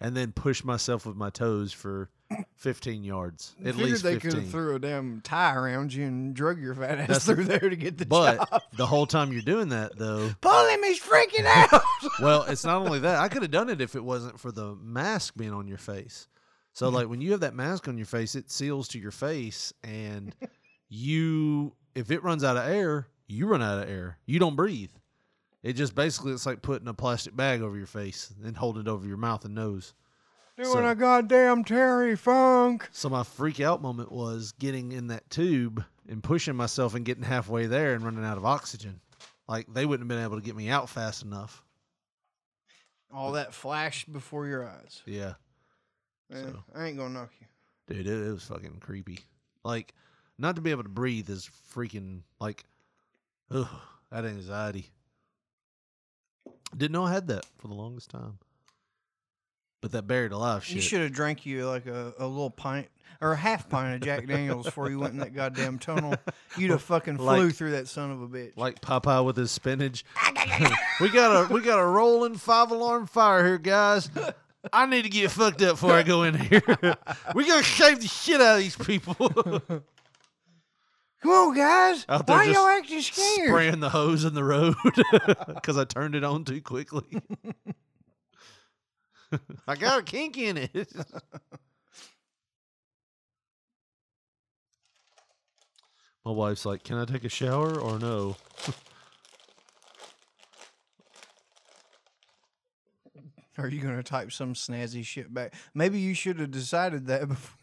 and 0.00 0.16
then 0.16 0.30
push 0.30 0.62
myself 0.62 1.04
with 1.04 1.16
my 1.16 1.30
toes 1.30 1.72
for 1.72 2.10
fifteen 2.54 3.02
yards, 3.02 3.56
at 3.58 3.74
Figured 3.74 3.90
least 3.90 4.02
they 4.04 4.12
could 4.12 4.22
fifteen. 4.22 4.42
have 4.42 4.50
threw 4.52 4.76
a 4.76 4.78
damn 4.78 5.20
tie 5.22 5.52
around 5.56 5.92
you 5.92 6.06
and 6.06 6.32
drug 6.32 6.60
your 6.62 6.76
fat 6.76 6.98
ass 7.00 7.08
That's 7.08 7.24
through 7.26 7.46
there 7.46 7.58
to 7.70 7.74
get 7.74 7.98
the 7.98 8.06
but 8.06 8.36
job. 8.48 8.62
the 8.76 8.86
whole 8.86 9.06
time 9.06 9.32
you're 9.32 9.42
doing 9.42 9.70
that, 9.70 9.98
though, 9.98 10.30
Pull 10.40 10.68
him, 10.68 10.84
he's 10.84 11.00
freaking 11.02 11.44
out. 11.44 11.82
well, 12.20 12.44
it's 12.44 12.64
not 12.64 12.82
only 12.82 13.00
that. 13.00 13.18
I 13.18 13.26
could 13.28 13.42
have 13.42 13.50
done 13.50 13.68
it 13.68 13.80
if 13.80 13.96
it 13.96 14.04
wasn't 14.04 14.38
for 14.38 14.52
the 14.52 14.76
mask 14.76 15.34
being 15.36 15.52
on 15.52 15.66
your 15.66 15.78
face. 15.78 16.28
So, 16.72 16.88
like 16.90 17.08
when 17.08 17.20
you 17.20 17.32
have 17.32 17.40
that 17.40 17.54
mask 17.54 17.88
on 17.88 17.96
your 17.96 18.06
face, 18.06 18.34
it 18.34 18.50
seals 18.50 18.88
to 18.88 18.98
your 19.00 19.10
face, 19.10 19.72
and 19.82 20.34
you, 20.88 21.74
if 21.94 22.10
it 22.10 22.22
runs 22.22 22.44
out 22.44 22.56
of 22.56 22.68
air, 22.68 23.08
you 23.26 23.46
run 23.46 23.62
out 23.62 23.82
of 23.82 23.88
air. 23.90 24.18
You 24.26 24.38
don't 24.38 24.56
breathe. 24.56 24.90
It 25.62 25.72
just 25.72 25.94
basically 25.94 26.32
it's 26.32 26.46
like 26.46 26.62
putting 26.62 26.86
a 26.88 26.94
plastic 26.94 27.34
bag 27.34 27.62
over 27.62 27.76
your 27.76 27.86
face 27.88 28.32
and 28.44 28.56
holding 28.56 28.82
it 28.82 28.88
over 28.88 29.06
your 29.06 29.16
mouth 29.16 29.44
and 29.44 29.54
nose. 29.56 29.92
Doing 30.56 30.70
So- 30.70 30.86
a 30.88 30.94
goddamn 30.94 31.64
Terry 31.64 32.16
Funk. 32.16 32.88
So 32.92 33.08
my 33.08 33.22
freak 33.24 33.60
out 33.60 33.82
moment 33.82 34.12
was 34.12 34.52
getting 34.52 34.92
in 34.92 35.08
that 35.08 35.28
tube 35.30 35.84
and 36.08 36.22
pushing 36.22 36.54
myself 36.56 36.94
and 36.94 37.04
getting 37.04 37.24
halfway 37.24 37.66
there 37.66 37.94
and 37.94 38.04
running 38.04 38.24
out 38.24 38.38
of 38.38 38.44
oxygen. 38.44 39.00
Like 39.48 39.66
they 39.72 39.84
wouldn't 39.84 40.08
have 40.08 40.16
been 40.16 40.24
able 40.24 40.36
to 40.36 40.44
get 40.44 40.56
me 40.56 40.68
out 40.68 40.88
fast 40.88 41.22
enough. 41.22 41.62
All 43.12 43.32
that 43.32 43.54
flashed 43.54 44.12
before 44.12 44.46
your 44.46 44.64
eyes. 44.68 45.02
Yeah. 45.06 45.34
Man, 46.30 46.52
So- 46.52 46.64
I 46.74 46.86
ain't 46.86 46.96
gonna 46.98 47.10
knock 47.14 47.30
you. 47.40 47.46
Dude, 47.94 48.06
it, 48.06 48.26
it 48.26 48.32
was 48.32 48.44
fucking 48.44 48.78
creepy. 48.80 49.20
Like, 49.64 49.94
not 50.38 50.56
to 50.56 50.62
be 50.62 50.70
able 50.70 50.82
to 50.82 50.88
breathe 50.88 51.28
is 51.30 51.48
freaking 51.74 52.20
like, 52.38 52.64
ugh, 53.50 53.66
that 54.10 54.24
anxiety. 54.26 54.90
Didn't 56.76 56.92
know 56.92 57.04
I 57.06 57.12
had 57.12 57.28
that 57.28 57.46
for 57.58 57.68
the 57.68 57.74
longest 57.74 58.10
time. 58.10 58.38
But 59.80 59.92
that 59.92 60.06
buried 60.06 60.32
alive 60.32 60.64
shit. 60.64 60.76
You 60.76 60.82
should 60.82 61.00
have 61.02 61.12
drank 61.12 61.46
you 61.46 61.66
like 61.66 61.86
a, 61.86 62.12
a 62.18 62.26
little 62.26 62.50
pint 62.50 62.88
or 63.20 63.32
a 63.32 63.36
half 63.36 63.68
pint 63.68 63.94
of 63.94 64.00
Jack 64.00 64.26
Daniels 64.26 64.66
before 64.66 64.90
you 64.90 64.98
went 64.98 65.12
in 65.14 65.20
that 65.20 65.34
goddamn 65.34 65.78
tunnel. 65.78 66.14
You'd 66.56 66.70
have 66.72 66.82
fucking 66.82 67.16
flew 67.16 67.26
Like- 67.46 67.54
through 67.54 67.70
that 67.70 67.86
son 67.88 68.10
of 68.10 68.20
a 68.20 68.28
bitch. 68.28 68.52
like 68.56 68.80
Popeye 68.80 69.24
with 69.24 69.36
his 69.36 69.50
spinach. 69.52 70.04
we 71.00 71.08
got 71.10 71.48
a 71.50 71.52
we 71.54 71.60
got 71.60 71.78
a 71.78 71.84
rolling 71.86 72.34
five 72.36 72.70
alarm 72.72 73.06
fire 73.06 73.46
here, 73.46 73.58
guys. 73.58 74.10
I 74.72 74.86
need 74.86 75.02
to 75.02 75.08
get 75.08 75.30
fucked 75.30 75.62
up 75.62 75.74
before 75.74 75.92
I 75.92 76.02
go 76.02 76.24
in 76.24 76.34
here. 76.34 76.62
we 77.34 77.46
gotta 77.46 77.62
shave 77.62 78.00
the 78.00 78.08
shit 78.08 78.40
out 78.40 78.56
of 78.56 78.58
these 78.58 78.76
people. 78.76 79.14
Come 81.22 81.32
on, 81.32 81.56
guys. 81.56 82.04
Out 82.08 82.26
there 82.26 82.36
Why 82.36 82.46
just 82.46 82.56
y'all 82.56 82.68
acting 82.68 83.00
scared? 83.02 83.48
Spraying 83.48 83.80
the 83.80 83.90
hose 83.90 84.24
in 84.24 84.34
the 84.34 84.44
road 84.44 84.76
because 85.54 85.76
I 85.76 85.84
turned 85.84 86.14
it 86.14 86.22
on 86.22 86.44
too 86.44 86.60
quickly. 86.60 87.04
I 89.66 89.74
got 89.74 90.00
a 90.00 90.02
kink 90.02 90.38
in 90.38 90.56
it. 90.56 90.92
My 96.24 96.30
wife's 96.30 96.64
like, 96.64 96.84
"Can 96.84 96.98
I 96.98 97.04
take 97.04 97.24
a 97.24 97.28
shower 97.28 97.80
or 97.80 97.98
no?" 97.98 98.36
Are 103.58 103.68
you 103.68 103.80
gonna 103.80 104.02
type 104.02 104.30
some 104.32 104.54
snazzy 104.54 105.04
shit 105.04 105.32
back? 105.34 105.54
Maybe 105.74 105.98
you 105.98 106.14
should 106.14 106.38
have 106.38 106.50
decided 106.50 107.06
that 107.06 107.28
before. 107.28 107.58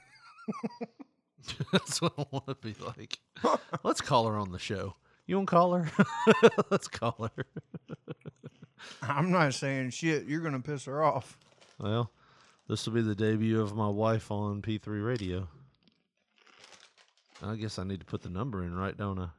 That's 1.71 2.01
what 2.01 2.13
I 2.17 2.25
want 2.31 2.47
to 2.47 2.55
be 2.55 2.75
like. 2.85 3.19
Let's 3.83 4.01
call 4.01 4.27
her 4.27 4.37
on 4.37 4.51
the 4.51 4.59
show. 4.59 4.95
You 5.25 5.37
want 5.37 5.49
to 5.49 5.55
call 5.55 5.73
her? 5.73 5.91
Let's 6.71 6.87
call 6.87 7.29
her. 7.35 7.45
I'm 9.01 9.31
not 9.31 9.53
saying 9.53 9.91
shit. 9.91 10.25
You're 10.25 10.41
gonna 10.41 10.59
piss 10.59 10.85
her 10.85 11.03
off. 11.03 11.37
Well, 11.79 12.11
this 12.67 12.85
will 12.85 12.93
be 12.93 13.01
the 13.01 13.15
debut 13.15 13.61
of 13.61 13.75
my 13.75 13.87
wife 13.87 14.31
on 14.31 14.61
P3 14.61 15.05
Radio. 15.05 15.47
I 17.41 17.55
guess 17.55 17.79
I 17.79 17.83
need 17.83 17.99
to 17.99 18.05
put 18.05 18.21
the 18.21 18.29
number 18.29 18.63
in 18.63 18.75
right, 18.75 18.95
don't 18.95 19.19
I? 19.19 19.29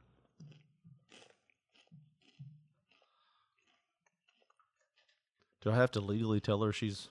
Do 5.67 5.73
I 5.73 5.75
have 5.75 5.91
to 5.91 5.99
legally 5.99 6.39
tell 6.39 6.61
her 6.63 6.71
she's 6.71 7.09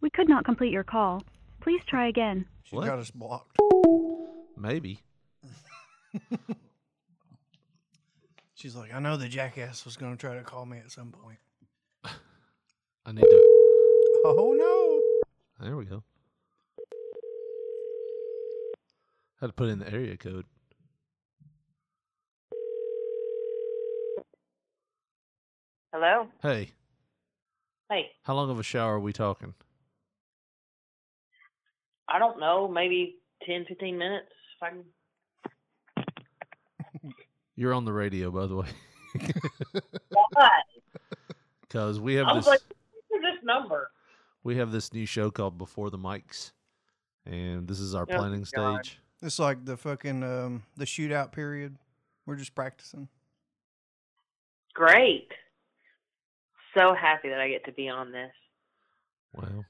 We 0.00 0.08
could 0.08 0.30
not 0.30 0.46
complete 0.46 0.72
your 0.72 0.82
call. 0.82 1.22
Please 1.60 1.82
try 1.86 2.08
again. 2.08 2.46
She 2.64 2.74
What? 2.74 2.86
got 2.86 2.98
us 2.98 3.10
blocked. 3.10 3.58
maybe? 4.56 5.02
She's 8.54 8.74
like, 8.74 8.94
I 8.94 8.98
know 9.00 9.18
the 9.18 9.28
jackass 9.28 9.84
was 9.84 9.98
going 9.98 10.16
to 10.16 10.18
try 10.18 10.36
to 10.36 10.42
call 10.42 10.64
me 10.64 10.78
at 10.78 10.90
some 10.90 11.12
point. 11.12 11.36
I 13.04 13.12
need 13.12 13.20
to. 13.20 13.42
Oh 14.24 14.54
no! 14.58 15.66
There 15.66 15.76
we 15.76 15.84
go. 15.84 16.02
Had 19.38 19.48
to 19.48 19.52
put 19.52 19.68
in 19.68 19.80
the 19.80 19.92
area 19.92 20.16
code. 20.16 20.46
Hello? 25.92 26.28
Hey, 26.42 26.72
Hey, 27.90 28.10
how 28.22 28.34
long 28.34 28.50
of 28.50 28.58
a 28.58 28.62
shower 28.62 28.96
are 28.96 29.00
we 29.00 29.12
talking? 29.14 29.54
I 32.08 32.18
don't 32.18 32.38
know, 32.38 32.68
maybe 32.68 33.16
10, 33.46 33.64
15 33.66 33.96
minutes. 33.96 34.26
If 34.56 34.62
I 34.62 34.70
can... 37.04 37.12
You're 37.56 37.72
on 37.72 37.84
the 37.84 37.92
radio, 37.92 38.30
by 38.30 38.46
the 38.46 38.56
way, 38.56 38.68
Why? 40.10 40.60
because 41.62 41.98
we 41.98 42.14
have 42.14 42.26
I 42.26 42.34
was 42.34 42.44
this 42.44 42.50
like, 42.50 42.60
this 43.10 43.42
number? 43.42 43.90
we 44.44 44.56
have 44.56 44.70
this 44.70 44.92
new 44.92 45.06
show 45.06 45.30
called 45.30 45.56
Before 45.58 45.90
the 45.90 45.98
Mics, 45.98 46.52
and 47.26 47.66
this 47.66 47.80
is 47.80 47.94
our 47.94 48.02
Oh, 48.02 48.16
planning 48.16 48.44
God. 48.54 48.84
stage. 48.84 48.98
It's 49.22 49.38
like 49.38 49.64
the 49.64 49.76
fucking 49.76 50.22
um, 50.22 50.62
the 50.76 50.84
shootout 50.84 51.32
period. 51.32 51.76
We're 52.26 52.36
just 52.36 52.54
practicing. 52.54 53.08
Great. 54.74 55.32
So 56.76 56.94
happy 56.94 57.28
that 57.30 57.40
I 57.40 57.48
get 57.48 57.64
to 57.66 57.72
be 57.72 57.88
on 57.88 58.12
this. 58.12 58.30
Well, 59.34 59.64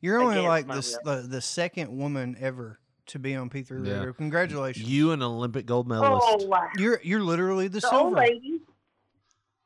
You're 0.00 0.20
only 0.20 0.44
Against 0.44 0.98
like 1.04 1.04
the, 1.04 1.22
the 1.22 1.28
the 1.28 1.40
second 1.40 1.96
woman 1.96 2.36
ever 2.40 2.78
to 3.06 3.18
be 3.18 3.34
on 3.34 3.48
P3 3.50 3.86
Yeah. 3.86 3.94
Radio. 3.98 4.12
Congratulations. 4.12 4.88
you 4.88 5.12
an 5.12 5.22
Olympic 5.22 5.66
gold 5.66 5.88
medalist. 5.88 6.26
Oh, 6.28 6.46
wow. 6.46 6.68
you're 6.76 7.00
you're 7.02 7.22
literally 7.22 7.68
the, 7.68 7.80
The 7.80 7.90
old 7.90 8.12
silver. 8.14 8.16
lady. 8.16 8.60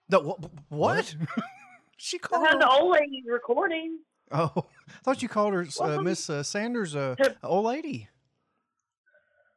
The 0.08 0.20
wha- 0.20 0.36
what? 0.68 1.14
she 1.96 2.18
called 2.18 2.46
had 2.46 2.54
her. 2.54 2.58
the 2.60 2.68
old 2.70 2.92
lady 2.92 3.22
recording. 3.26 3.98
Oh, 4.30 4.50
I 4.56 4.92
thought 5.04 5.22
you 5.22 5.28
called 5.28 5.52
her 5.54 5.66
uh, 5.80 6.00
Miss 6.00 6.30
uh, 6.30 6.42
Sanders, 6.42 6.96
uh, 6.96 7.14
old 7.42 7.66
lady. 7.66 8.08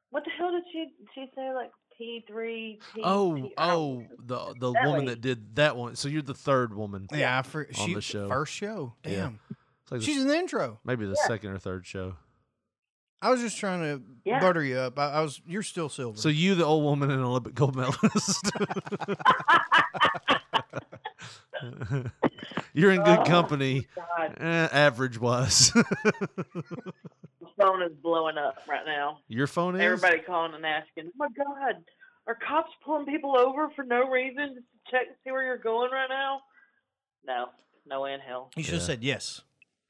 What 0.10 0.24
the 0.26 0.32
hell 0.38 0.52
did 0.52 0.64
she 0.72 0.88
she 1.14 1.26
say? 1.36 1.54
Like 1.54 1.72
P3? 2.00 2.80
P, 2.94 3.02
Oh, 3.04 3.36
P, 3.36 3.54
I 3.58 3.68
don't 3.68 3.78
oh, 3.78 4.04
the 4.26 4.54
the 4.60 4.72
That 4.74 4.84
woman 4.86 5.00
lady. 5.02 5.06
that 5.12 5.22
did 5.22 5.56
that 5.56 5.78
one. 5.78 5.96
So 5.96 6.08
you're 6.10 6.22
the 6.22 6.34
third 6.34 6.74
woman. 6.74 7.08
Yeah, 7.14 7.40
I 7.40 7.42
for, 7.42 7.68
On 7.68 7.74
she 7.88 7.94
the 7.94 8.02
show. 8.02 8.28
first 8.28 8.54
show. 8.54 8.94
Yeah. 9.06 9.12
Damn, 9.12 9.40
It's 9.84 9.92
like 9.92 10.00
the 10.02 10.06
she's 10.06 10.22
in 10.22 10.28
the 10.28 10.36
intro. 10.38 10.80
maybe 10.84 11.06
the 11.06 11.16
Yeah. 11.22 11.28
second 11.28 11.52
or 11.52 11.60
third 11.60 11.86
show. 11.86 12.16
I 13.22 13.32
was 13.32 13.42
just 13.42 13.58
trying 13.58 13.82
to 13.82 14.02
Yeah. 14.26 14.40
butter 14.40 14.64
you 14.64 14.78
up. 14.78 15.00
I, 15.00 15.12
I 15.14 15.22
was. 15.22 15.42
You're 15.48 15.64
still 15.64 15.90
silver. 15.90 16.18
So 16.18 16.30
you, 16.30 16.54
the 16.56 16.66
old 16.66 16.84
woman, 16.84 17.10
and 17.10 17.22
Olympic 17.24 17.56
gold 17.56 17.76
medalist. 17.76 18.52
You're 22.74 22.92
in 22.92 23.04
good 23.04 23.20
Oh, 23.20 23.24
company, 23.26 23.88
God, 23.96 24.36
eh, 24.40 24.68
average 24.72 25.20
wise. 25.20 25.72
the 27.58 27.64
phone 27.64 27.82
is 27.82 27.92
blowing 28.02 28.38
up 28.38 28.58
right 28.68 28.86
now. 28.86 29.20
Your 29.28 29.48
phone 29.48 29.76
is. 29.76 29.82
Everybody 29.82 30.20
calling 30.20 30.54
and 30.54 30.66
asking, 30.66 31.08
"Oh 31.08 31.12
my 31.18 31.28
God, 31.30 31.84
are 32.28 32.36
cops 32.48 32.72
pulling 32.84 33.06
people 33.06 33.38
over 33.38 33.70
for 33.76 33.84
no 33.84 34.10
reason 34.10 34.56
just 34.56 34.66
to 34.86 34.92
check 34.92 35.08
to 35.08 35.14
see 35.24 35.32
where 35.32 35.44
you're 35.44 35.58
going 35.58 35.92
right 35.92 36.10
now?" 36.10 36.42
No, 37.26 37.48
no 37.88 38.02
way 38.02 38.14
in 38.14 38.20
hell. 38.20 38.52
you 38.56 38.64
should 38.64 38.74
have 38.76 38.82
Yeah. 38.84 38.88
said 38.88 39.04
yes. 39.04 39.42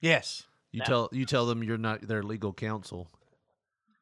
Yes. 0.01 0.47
You 0.71 0.79
No. 0.79 0.85
tell 0.85 1.09
you 1.11 1.25
tell 1.25 1.45
them 1.45 1.63
you're 1.63 1.77
not 1.77 2.01
their 2.01 2.23
legal 2.23 2.53
counsel. 2.53 3.09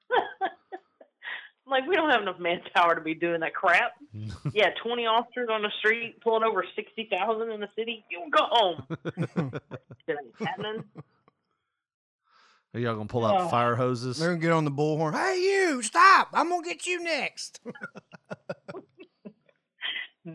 like 1.66 1.88
we 1.88 1.96
don't 1.96 2.10
have 2.12 2.22
enough 2.22 2.40
manpower 2.40 2.96
to 2.96 3.02
be 3.02 3.14
doing 3.14 3.40
that 3.42 3.54
crap. 3.56 3.94
Yeah, 4.54 4.70
twenty 4.84 5.06
officers 5.06 5.50
on 5.52 5.62
the 5.64 5.72
street 5.80 6.20
pulling 6.22 6.44
over 6.44 6.66
sixty 6.76 7.08
thousand 7.12 7.52
in 7.52 7.60
the 7.62 7.70
city. 7.76 8.04
You 8.10 8.30
go 8.30 8.44
home. 8.50 8.84
That 10.06 10.18
ain't 10.22 10.36
happening. 10.48 10.84
Are 12.74 12.80
y'all 12.80 12.96
gonna 12.96 13.08
pull 13.08 13.24
out 13.26 13.42
Oh. 13.42 13.48
fire 13.50 13.76
hoses? 13.76 14.18
They're 14.18 14.30
gonna 14.30 14.40
get 14.42 14.52
on 14.52 14.66
the 14.66 14.72
bullhorn. 14.72 15.14
Hey, 15.14 15.40
you 15.40 15.82
stop! 15.84 16.30
I'm 16.34 16.50
gonna 16.50 16.64
get 16.64 16.88
you 16.88 17.04
next. 17.04 17.60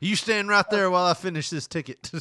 you 0.00 0.16
stand 0.16 0.48
right 0.48 0.64
there 0.70 0.90
while 0.90 1.04
I 1.04 1.14
finish 1.14 1.50
this 1.50 1.66
ticket. 1.66 2.10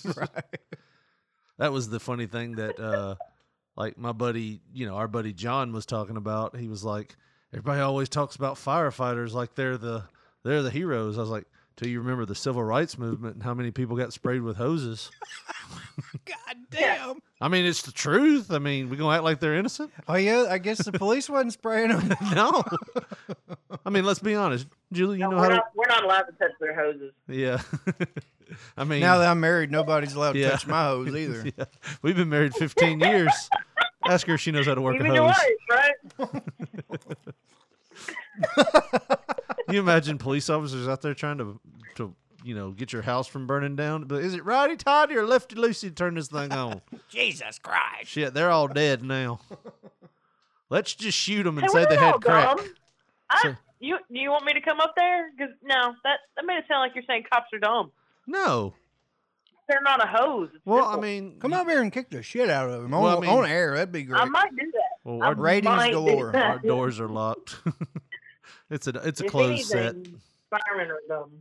That 1.58 1.72
was 1.72 1.90
the 1.90 2.00
funny 2.00 2.26
thing 2.26 2.54
that, 2.54 2.80
uh, 2.80 3.14
like 3.78 3.96
my 3.96 4.14
buddy, 4.14 4.62
you 4.74 4.88
know, 4.88 4.96
our 4.96 5.08
buddy 5.08 5.32
John 5.32 5.74
was 5.74 5.86
talking 5.86 6.18
about. 6.18 6.56
He 6.58 6.68
was 6.68 6.84
like, 6.84 7.16
everybody 7.54 7.82
always 7.82 8.10
talks 8.10 8.36
about 8.36 8.56
firefighters 8.56 9.34
like 9.34 9.54
they're 9.54 9.78
the 9.78 10.06
they're 10.44 10.64
the 10.64 10.72
heroes. 10.72 11.20
I 11.20 11.22
was 11.22 11.30
like, 11.30 11.46
till 11.78 11.88
you 11.88 12.00
remember 12.00 12.26
the 12.26 12.36
civil 12.36 12.64
rights 12.64 12.98
movement 12.98 13.36
and 13.36 13.44
how 13.44 13.54
many 13.54 13.72
people 13.72 13.96
got 13.98 14.14
sprayed 14.14 14.42
with 14.42 14.58
hoses. 14.58 15.10
God 16.26 16.56
damn. 16.70 17.22
I 17.40 17.48
mean, 17.48 17.66
it's 17.66 17.82
the 17.84 17.92
truth. 17.92 18.52
I 18.52 18.60
mean, 18.60 18.90
we 18.90 18.98
gonna 18.98 19.16
act 19.16 19.24
like 19.24 19.40
they're 19.40 19.56
innocent? 19.56 19.92
Oh 20.08 20.16
yeah, 20.16 20.48
I 20.50 20.58
guess 20.58 20.84
the 20.84 20.92
police 20.92 21.30
wasn't 21.30 21.54
spraying 21.54 21.90
them. 21.90 22.14
no. 22.36 22.64
I 23.86 23.90
mean, 23.90 24.04
let's 24.06 24.20
be 24.20 24.36
honest, 24.36 24.68
Julie. 24.92 25.18
You 25.18 25.26
No, 25.26 25.32
know 25.32 25.38
we're, 25.38 25.44
how 25.44 25.56
to. 25.58 25.64
we're 25.76 25.88
not 25.88 26.04
allowed 26.04 26.24
to 26.24 26.32
touch 26.34 26.52
their 26.60 26.74
hoses. 26.76 27.14
Yeah. 27.28 27.62
I 28.78 28.84
mean, 28.84 29.00
now 29.00 29.18
that 29.20 29.30
I'm 29.30 29.40
married, 29.40 29.72
nobody's 29.72 30.14
allowed 30.14 30.34
to 30.34 30.40
Yeah. 30.40 30.52
touch 30.52 30.68
my 30.68 30.84
hose 30.84 31.16
either. 31.16 31.52
yeah. 31.58 31.66
we've 32.02 32.16
been 32.18 32.30
married 32.30 32.54
15 32.54 33.00
years. 33.00 33.32
Ask 34.06 34.28
her 34.28 34.34
if 34.34 34.42
she 34.42 34.52
knows 34.52 34.66
how 34.66 34.76
to 34.76 34.82
work 34.82 34.96
Even 34.96 35.12
a 35.12 35.14
your 35.14 35.32
hose. 35.32 35.42
wife, 36.20 36.38
right? 38.90 39.18
You 39.72 39.80
imagine 39.80 40.18
police 40.18 40.50
officers 40.50 40.88
out 40.88 41.02
there 41.02 41.14
trying 41.14 41.38
to, 41.40 41.60
to 41.96 42.14
you 42.44 42.56
know, 42.56 42.72
get 42.72 42.92
your 42.94 43.02
house 43.02 43.28
from 43.28 43.48
burning 43.48 43.76
down? 43.76 44.06
But 44.06 44.24
is 44.24 44.34
it 44.34 44.44
righty 44.46 44.76
tighty 44.76 45.16
or 45.16 45.26
lefty 45.26 45.56
loosey 45.56 45.82
to 45.82 45.92
turn 45.92 46.16
this 46.16 46.28
thing 46.28 46.52
on? 46.52 46.82
Jesus 47.10 47.60
Christ. 47.60 48.08
Shit, 48.10 48.34
they're 48.34 48.50
all 48.52 48.68
dead 48.68 49.04
now. 49.04 49.40
Let's 50.70 50.96
just 50.96 51.18
shoot 51.18 51.44
them 51.44 51.58
and 51.58 51.68
Hey, 51.68 51.74
say 51.74 51.86
they 51.90 51.98
all 51.98 52.14
had 52.14 52.22
crack. 52.22 52.58
dumb. 52.58 52.66
I, 53.30 53.42
So- 53.44 53.56
you 53.84 53.98
you 54.10 54.30
want 54.30 54.46
me 54.46 54.54
to 54.54 54.62
come 54.62 54.80
up 54.80 54.94
there? 54.96 55.32
Because 55.36 55.54
no, 55.64 55.94
that 56.04 56.20
that 56.36 56.46
made 56.46 56.58
it 56.58 56.66
sound 56.68 56.82
like 56.82 56.94
you're 56.94 57.04
saying 57.08 57.24
cops 57.32 57.48
are 57.52 57.58
dumb. 57.60 57.92
No. 58.28 58.74
They're 59.68 59.82
not 59.82 60.04
a 60.04 60.08
hose. 60.08 60.50
It's 60.54 60.66
Well, 60.66 60.86
I 60.86 60.98
mean, 60.98 61.40
Come 61.40 61.54
up 61.54 61.68
here 61.68 61.82
and 61.82 61.92
kick 61.92 62.10
the 62.10 62.22
shit 62.22 62.50
out 62.50 62.70
of 62.70 62.84
him 62.84 62.94
on, 62.94 63.02
Well, 63.04 63.18
I 63.18 63.22
mean- 63.22 63.30
on 63.30 63.46
air. 63.50 63.74
That'd 63.76 63.92
be 63.92 64.04
great. 64.04 64.22
I 64.22 64.26
might 64.26 64.52
do 64.52 64.72
that. 64.72 64.82
well, 65.04 65.24
our, 65.24 65.34
Ratings 65.34 65.66
might 65.76 65.92
do 65.92 65.94
galore. 65.96 66.36
our 66.36 66.60
doors 66.60 67.00
are 67.00 67.08
locked. 67.10 67.56
it's 68.72 68.88
a 68.88 68.92
it's 69.08 69.22
a 69.22 69.26
If 69.26 69.32
closed 69.32 69.68
set. 69.68 69.96
anything, 69.96 70.22
Firemen 70.50 70.90
are 70.92 71.00
dumb. 71.08 71.32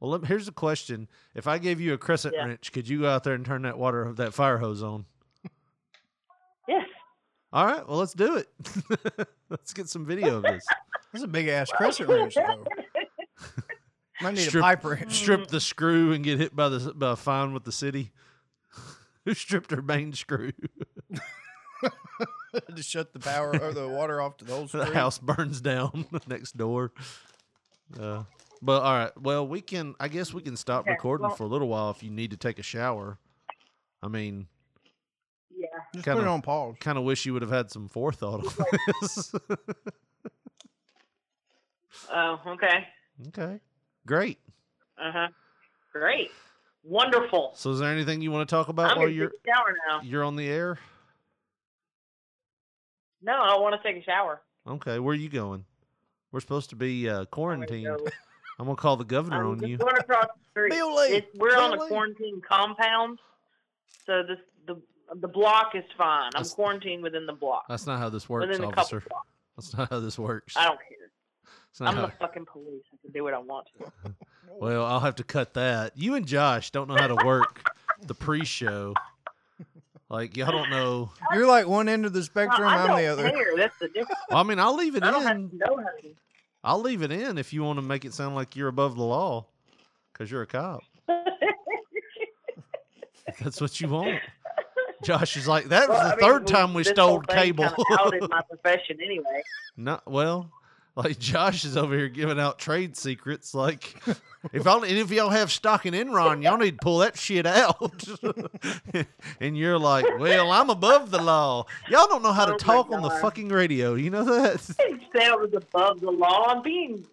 Well, 0.00 0.10
let, 0.12 0.24
here's 0.24 0.48
a 0.48 0.52
question: 0.52 1.06
If 1.34 1.46
I 1.46 1.58
gave 1.58 1.80
you 1.80 1.92
a 1.92 1.98
crescent 1.98 2.34
Yeah. 2.36 2.46
wrench, 2.46 2.72
could 2.72 2.88
you 2.88 3.02
go 3.02 3.08
out 3.08 3.22
there 3.22 3.34
and 3.34 3.46
turn 3.46 3.62
that 3.62 3.78
water 3.78 4.12
that 4.14 4.34
fire 4.34 4.58
hose 4.58 4.82
on? 4.82 5.04
Yes. 6.68 6.86
All 7.52 7.66
right, 7.66 7.86
well, 7.86 7.98
let's 7.98 8.14
do 8.14 8.36
it. 8.36 8.48
let's 9.50 9.72
get 9.74 9.88
some 9.88 10.06
video 10.06 10.36
of 10.36 10.42
this. 10.44 10.64
That's 11.12 11.24
a 11.24 11.28
big 11.28 11.48
ass 11.48 11.70
crescent 11.70 12.08
wrench, 12.08 12.34
though. 12.36 12.64
Might 14.22 14.34
need 14.34 14.48
Strip- 14.48 14.62
a 14.62 14.66
pipe 14.66 14.84
wrench. 14.84 15.12
Strip 15.12 15.48
the 15.48 15.60
screw 15.60 16.12
and 16.12 16.22
get 16.24 16.38
hit 16.38 16.54
by 16.56 16.68
the 16.68 16.94
by 16.94 17.12
a 17.12 17.16
fine 17.16 17.52
with 17.52 17.64
the 17.64 17.72
city. 17.72 18.12
Who 19.24 19.34
stripped 19.34 19.70
her 19.72 19.82
main 19.82 20.12
screw? 20.14 20.52
to 22.76 22.82
shut 22.82 23.12
the 23.12 23.18
power 23.18 23.50
or 23.60 23.72
the 23.72 23.88
water 23.88 24.20
off 24.20 24.36
to 24.38 24.44
the 24.44 24.52
whole 24.54 24.66
the 24.72 24.86
house 24.86 25.18
burns 25.18 25.60
down 25.60 26.06
next 26.26 26.56
door. 26.56 26.92
Uh, 27.98 28.22
but 28.60 28.82
all 28.82 28.92
right, 28.94 29.20
well, 29.20 29.46
we 29.46 29.60
can. 29.60 29.94
I 30.00 30.08
guess 30.08 30.32
we 30.32 30.42
can 30.42 30.56
stop 30.56 30.82
Okay, 30.82 30.92
recording 30.92 31.26
well- 31.26 31.36
for 31.36 31.44
a 31.44 31.48
little 31.48 31.68
while 31.68 31.90
if 31.90 32.02
you 32.02 32.10
need 32.10 32.30
to 32.30 32.36
take 32.36 32.58
a 32.58 32.62
shower. 32.62 33.18
I 34.02 34.08
mean, 34.08 34.46
Yeah. 35.56 35.66
Just 35.94 36.04
kinda- 36.04 36.20
put 36.20 36.26
it 36.26 36.30
on 36.30 36.42
pause. 36.42 36.76
kind 36.80 36.98
of 36.98 37.04
wish 37.04 37.24
you 37.26 37.32
would 37.34 37.42
have 37.42 37.50
had 37.50 37.70
some 37.70 37.88
forethought 37.88 38.44
on 38.46 38.66
this. 39.02 39.32
Oh, 42.12 42.40
okay. 42.46 42.86
okay, 43.28 43.60
great. 44.06 44.38
Uh 44.98 45.12
huh. 45.12 45.28
Great. 45.92 46.30
Wonderful. 46.84 47.52
So, 47.54 47.70
is 47.70 47.78
there 47.78 47.90
anything 47.92 48.20
you 48.22 48.30
want 48.32 48.48
to 48.48 48.52
talk 48.54 48.68
about 48.68 48.92
I'm 48.92 48.98
while 48.98 49.08
you're 49.08 49.30
shower 49.46 49.76
now. 49.88 50.00
you're 50.02 50.24
on 50.24 50.36
the 50.36 50.48
air? 50.48 50.78
No, 53.22 53.32
I 53.32 53.58
want 53.58 53.80
to 53.80 53.88
take 53.88 54.00
a 54.02 54.04
shower. 54.04 54.40
Okay, 54.66 54.98
where 54.98 55.12
are 55.12 55.16
you 55.16 55.28
going? 55.28 55.64
We're 56.32 56.40
supposed 56.40 56.70
to 56.70 56.76
be 56.76 57.08
uh, 57.08 57.12
I'm 57.12 57.16
gonna 57.18 57.26
quarantined. 57.26 57.84
go- 57.98 58.06
I'm 58.58 58.66
gonna 58.66 58.76
call 58.76 58.96
the 58.96 59.04
governor 59.04 59.44
I'm 59.44 59.50
on 59.62 59.66
you. 59.68 59.76
going 59.76 59.96
across 59.96 60.26
the 60.26 60.44
street. 60.50 60.70
Bill 60.70 60.98
It's, 61.00 61.26
we're 61.36 61.56
on 61.56 61.72
a 61.76 61.80
Lee. 61.82 61.88
quarantine 61.88 62.40
compound, 62.46 63.18
so 64.06 64.22
this 64.22 64.38
the 64.66 64.80
the 65.20 65.28
block 65.28 65.72
is 65.74 65.84
fine. 65.98 66.24
I'm 66.26 66.30
That's- 66.32 66.54
quarantined 66.54 67.02
within 67.02 67.26
the 67.26 67.32
block, 67.32 67.64
That's 67.68 67.86
not 67.86 67.98
how 67.98 68.08
this 68.08 68.28
works, 68.28 68.46
within 68.48 68.64
officer. 68.64 69.02
That's 69.56 69.76
not 69.76 69.90
how 69.90 70.00
this 70.00 70.18
works. 70.18 70.56
I 70.56 70.64
don't 70.64 70.78
care. 70.78 71.86
I'm 71.86 71.96
how- 71.96 72.06
the 72.06 72.12
fucking 72.12 72.46
police. 72.46 72.82
I 72.92 72.96
can 73.02 73.12
do 73.12 73.22
what 73.24 73.34
I 73.34 73.38
want 73.38 73.66
to. 73.78 74.14
Well, 74.60 74.84
I'll 74.84 75.00
have 75.00 75.14
to 75.16 75.24
cut 75.24 75.54
that. 75.54 75.96
You 75.96 76.14
and 76.14 76.26
Josh 76.26 76.72
don't 76.72 76.86
know 76.86 76.96
how 76.96 77.06
to 77.06 77.24
work 77.24 77.72
the 78.02 78.14
pre-show. 78.14 78.92
Like 80.12 80.36
y'all 80.36 80.52
don't 80.52 80.68
know. 80.68 81.10
You're 81.32 81.46
like 81.46 81.66
one 81.66 81.88
end 81.88 82.04
of 82.04 82.12
the 82.12 82.22
spectrum. 82.22 82.68
I 82.68 82.76
I'm 82.82 82.88
don't 82.88 82.98
the 82.98 83.06
other. 83.06 83.30
care. 83.30 83.56
That's 83.56 83.78
the 83.78 83.88
difference. 83.88 84.20
Well, 84.28 84.40
I 84.40 84.42
mean, 84.42 84.58
I'll 84.58 84.76
leave 84.76 84.94
it 84.94 85.02
I 85.02 85.08
in. 85.32 85.48
to 85.48 85.56
know 85.56 85.76
how 85.78 85.84
to. 86.02 86.14
I'll 86.62 86.80
leave 86.80 87.00
it 87.00 87.10
in 87.10 87.38
if 87.38 87.54
you 87.54 87.64
want 87.64 87.78
to 87.78 87.82
make 87.82 88.04
it 88.04 88.12
sound 88.12 88.34
like 88.34 88.54
you're 88.54 88.68
above 88.68 88.94
the 88.96 89.02
law, 89.02 89.46
because 90.12 90.30
you're 90.30 90.42
a 90.42 90.46
cop. 90.46 90.82
That's 93.42 93.58
what 93.60 93.80
you 93.80 93.88
want. 93.88 94.20
Josh 95.02 95.36
is 95.38 95.48
like, 95.48 95.64
that 95.70 95.88
was 95.88 95.98
Well, 95.98 96.08
the 96.08 96.12
I 96.12 96.16
mean, 96.16 96.20
third 96.40 96.46
time 96.46 96.74
we 96.74 96.84
stole 96.84 97.20
cable. 97.22 97.64
kinda 97.64 97.84
outed 97.98 98.28
my 98.30 98.42
profession 98.48 98.98
anyway. 99.02 99.42
Not 99.76 100.08
well, 100.08 100.50
like 100.94 101.18
Josh 101.18 101.64
is 101.64 101.76
over 101.76 101.96
here 101.96 102.08
giving 102.08 102.38
out 102.38 102.58
trade 102.58 102.96
secrets. 102.96 103.54
Like, 103.54 103.94
if 104.52 104.64
y'all 104.64 104.82
and 104.82 104.98
if 104.98 105.10
y'all 105.10 105.30
have 105.30 105.50
stock 105.50 105.86
in 105.86 105.94
Enron, 105.94 106.42
y'all 106.42 106.58
need 106.58 106.78
to 106.78 106.84
pull 106.84 106.98
that 106.98 107.16
shit 107.16 107.46
out. 107.46 108.04
and 109.40 109.56
you're 109.56 109.78
like, 109.78 110.06
well, 110.18 110.50
I'm 110.50 110.70
above 110.70 111.10
the 111.10 111.22
law. 111.22 111.66
Y'all 111.88 112.06
don't 112.08 112.22
know 112.22 112.32
how 112.32 112.44
to 112.44 112.54
Oh 112.54 112.58
talk 112.58 112.90
on 112.90 113.02
the 113.02 113.10
fucking 113.10 113.48
radio. 113.48 113.94
You 113.94 114.10
know 114.10 114.24
that? 114.24 114.60
Say 114.60 114.98
I 115.16 115.34
was 115.34 115.54
above 115.54 116.00
the 116.00 116.10
law. 116.10 116.46
I'm 116.48 116.62
being 116.62 117.06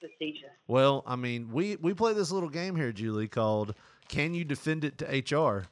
facetious. 0.00 0.50
Well, 0.66 1.04
I 1.06 1.16
mean, 1.16 1.50
we 1.52 1.76
we 1.76 1.94
play 1.94 2.14
this 2.14 2.30
little 2.30 2.48
game 2.48 2.76
here, 2.76 2.92
Julie, 2.92 3.28
called 3.28 3.74
"Can 4.08 4.34
you 4.34 4.44
defend 4.44 4.84
it 4.84 4.98
to 4.98 5.36
HR?" 5.36 5.66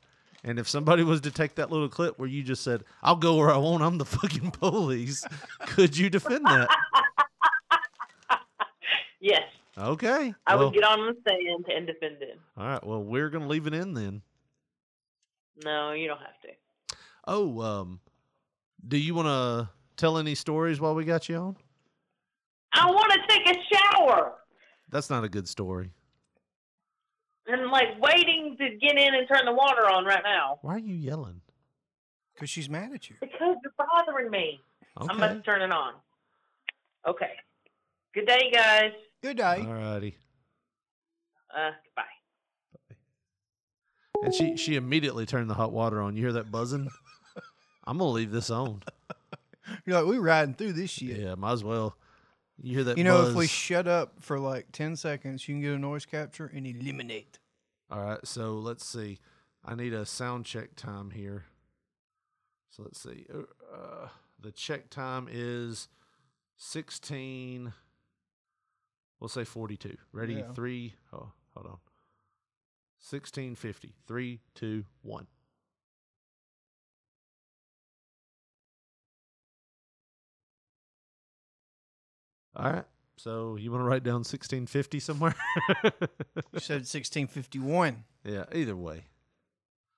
And 0.44 0.58
if 0.58 0.68
somebody 0.68 1.04
was 1.04 1.20
to 1.22 1.30
take 1.30 1.54
that 1.54 1.70
little 1.70 1.88
clip 1.88 2.18
where 2.18 2.28
you 2.28 2.42
just 2.42 2.62
said, 2.62 2.84
"I'll 3.02 3.16
go 3.16 3.36
where 3.36 3.50
I 3.50 3.56
want. 3.56 3.82
I'm 3.82 3.98
the 3.98 4.04
fucking 4.04 4.50
police," 4.52 5.24
could 5.66 5.96
you 5.96 6.10
defend 6.10 6.44
that? 6.46 6.68
Yes, 9.22 9.42
Okay. 9.78 10.34
I 10.46 10.56
well, 10.56 10.66
would 10.66 10.74
get 10.74 10.82
on 10.84 10.98
the 11.06 11.16
stand 11.22 11.64
and 11.74 11.86
defend 11.86 12.16
it. 12.20 12.38
all 12.58 12.66
right. 12.66 12.84
Well, 12.84 13.02
we're 13.02 13.30
gonna 13.30 13.46
leave 13.46 13.66
it 13.68 13.72
in 13.72 13.94
then. 13.94 14.20
No, 15.64 15.92
you 15.92 16.08
don't 16.08 16.18
have 16.18 16.40
to. 16.42 16.96
Oh, 17.28 17.60
um, 17.60 18.00
do 18.86 18.98
you 18.98 19.14
want 19.14 19.28
to 19.28 19.70
tell 19.96 20.18
any 20.18 20.34
stories 20.34 20.80
while 20.80 20.94
we 20.96 21.04
got 21.04 21.28
you 21.28 21.36
on? 21.36 21.56
I 22.74 22.86
want 22.90 23.12
to 23.12 23.20
take 23.28 23.48
a 23.48 23.58
shower. 23.72 24.32
That's 24.90 25.08
not 25.08 25.22
a 25.22 25.28
good 25.28 25.46
story. 25.48 25.90
And 27.46 27.70
like 27.70 28.00
waiting 28.00 28.56
to 28.58 28.70
get 28.76 28.98
in 28.98 29.14
and 29.14 29.28
turn 29.28 29.44
the 29.44 29.52
water 29.52 29.88
on 29.88 30.04
right 30.04 30.22
now 30.24 30.58
Why 30.62 30.74
are 30.76 30.78
you 30.78 30.94
yelling? 30.94 31.40
Because 32.34 32.50
she's 32.50 32.68
mad 32.68 32.92
at 32.92 33.08
you. 33.08 33.16
because 33.20 33.56
you're 33.62 33.72
bothering 33.78 34.30
me. 34.30 34.60
Okay. 35.00 35.08
I 35.10 35.16
must 35.16 35.44
turn 35.44 35.62
it 35.62 35.70
on. 35.72 35.94
Okay. 37.06 37.32
Good 38.14 38.26
day, 38.26 38.50
guys. 38.52 38.92
Good 39.22 39.36
day. 39.36 39.64
All 39.66 39.72
righty. 39.74 40.16
Uh, 41.54 41.70
goodbye. 41.84 42.02
And 44.24 44.34
she 44.34 44.56
she 44.56 44.76
immediately 44.76 45.26
turned 45.26 45.50
the 45.50 45.54
hot 45.54 45.72
water 45.72 46.00
on. 46.00 46.16
You 46.16 46.22
hear 46.22 46.32
that 46.34 46.50
buzzing? 46.50 46.88
I'm 47.84 47.98
gonna 47.98 48.10
leave 48.10 48.30
this 48.30 48.50
on. 48.50 48.82
You're 49.86 50.00
like, 50.00 50.06
we 50.10 50.18
riding 50.18 50.54
through 50.54 50.74
this 50.74 50.90
shit. 50.90 51.18
Yeah, 51.18 51.34
might 51.34 51.52
as 51.52 51.64
well. 51.64 51.96
You 52.60 52.74
hear 52.76 52.84
that? 52.84 52.98
You 52.98 53.04
know, 53.04 53.18
buzz? 53.22 53.30
if 53.30 53.36
we 53.36 53.46
shut 53.46 53.88
up 53.88 54.14
for 54.20 54.38
like 54.38 54.70
10 54.72 54.96
seconds, 54.96 55.48
you 55.48 55.54
can 55.54 55.62
get 55.62 55.72
a 55.72 55.78
noise 55.78 56.04
capture 56.04 56.50
and 56.54 56.66
eliminate. 56.66 57.38
All 57.90 58.02
right, 58.02 58.24
so 58.24 58.54
let's 58.54 58.84
see. 58.86 59.18
I 59.64 59.74
need 59.74 59.92
a 59.92 60.04
sound 60.06 60.44
check 60.46 60.74
time 60.76 61.10
here. 61.10 61.44
So 62.70 62.82
let's 62.84 63.00
see. 63.00 63.26
Uh, 63.32 63.42
Uh, 63.74 64.08
the 64.40 64.52
check 64.52 64.90
time 64.90 65.28
is 65.30 65.88
sixteen. 66.56 67.72
We'll 69.22 69.28
say 69.28 69.44
forty-two. 69.44 69.96
Ready? 70.12 70.34
Yeah. 70.34 70.50
Three. 70.50 70.94
Oh, 71.12 71.30
hold 71.54 71.66
on. 71.68 71.76
Sixteen 72.98 73.54
fifty. 73.54 73.94
Three, 74.08 74.40
two, 74.56 74.84
one. 75.02 75.28
All 82.56 82.72
right. 82.72 82.84
So 83.16 83.54
you 83.54 83.70
want 83.70 83.82
to 83.82 83.84
write 83.84 84.02
down 84.02 84.24
sixteen 84.24 84.66
fifty 84.66 84.98
somewhere? 84.98 85.36
You 85.84 85.90
said 86.58 86.82
1651. 86.82 88.02
yeah. 88.24 88.46
Either 88.52 88.74
way. 88.74 89.04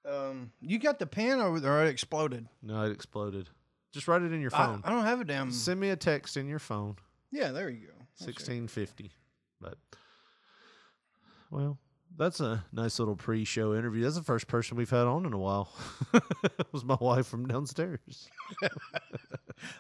Um, 0.07 0.53
you 0.61 0.79
got 0.79 0.99
the 0.99 1.07
pen 1.07 1.41
over 1.41 1.61
there, 1.61 1.81
or 1.81 1.85
it 1.87 1.89
exploded. 1.89 2.47
No, 2.63 2.83
it 2.85 2.93
exploded. 2.93 3.49
Just 3.91 4.07
write 4.07 4.21
it 4.21 4.35
in 4.35 4.43
your 4.43 4.55
I, 4.55 4.67
phone. 4.67 4.83
I 4.85 4.91
don't 4.91 5.07
have 5.07 5.23
a 5.23 5.25
damn. 5.25 5.51
Send 5.51 5.81
me 5.81 5.89
a 5.89 5.97
text 5.97 6.37
in 6.37 6.47
your 6.47 6.59
phone. 6.59 6.97
Yeah, 7.35 7.51
there 7.53 7.68
you 7.68 7.88
go. 7.88 7.92
Sixteen 8.14 8.68
fifty. 8.68 9.11
But 9.61 9.77
well, 11.51 11.79
that's 12.16 12.40
a 12.40 12.64
nice 12.73 12.99
little 12.99 13.16
pre-show 13.16 13.75
interview. 13.75 14.03
That's 14.05 14.16
the 14.16 14.23
first 14.23 14.47
person 14.47 14.77
we've 14.77 14.90
had 14.90 15.07
on 15.07 15.27
in 15.27 15.33
a 15.33 15.38
while. 15.38 15.68
it 16.12 16.66
was 16.73 16.85
my 16.85 16.97
wife 17.01 17.27
from 17.27 17.47
downstairs. 17.47 18.29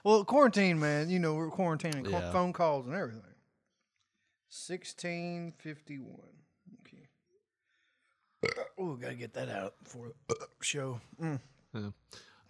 Well, 0.04 0.24
quarantine, 0.24 0.78
man. 0.78 1.10
You 1.10 1.18
know, 1.18 1.34
we're 1.34 1.50
quarantining 1.50 2.08
Yeah. 2.10 2.30
phone 2.30 2.52
calls 2.52 2.86
and 2.86 2.94
everything. 2.94 3.20
1651. 4.48 6.06
Okay. 6.80 7.08
Oh, 8.78 8.94
gotta 8.96 9.14
get 9.14 9.34
that 9.34 9.48
out 9.48 9.74
for 9.84 10.12
the 10.28 10.36
show. 10.62 11.00
Mm. 11.20 11.40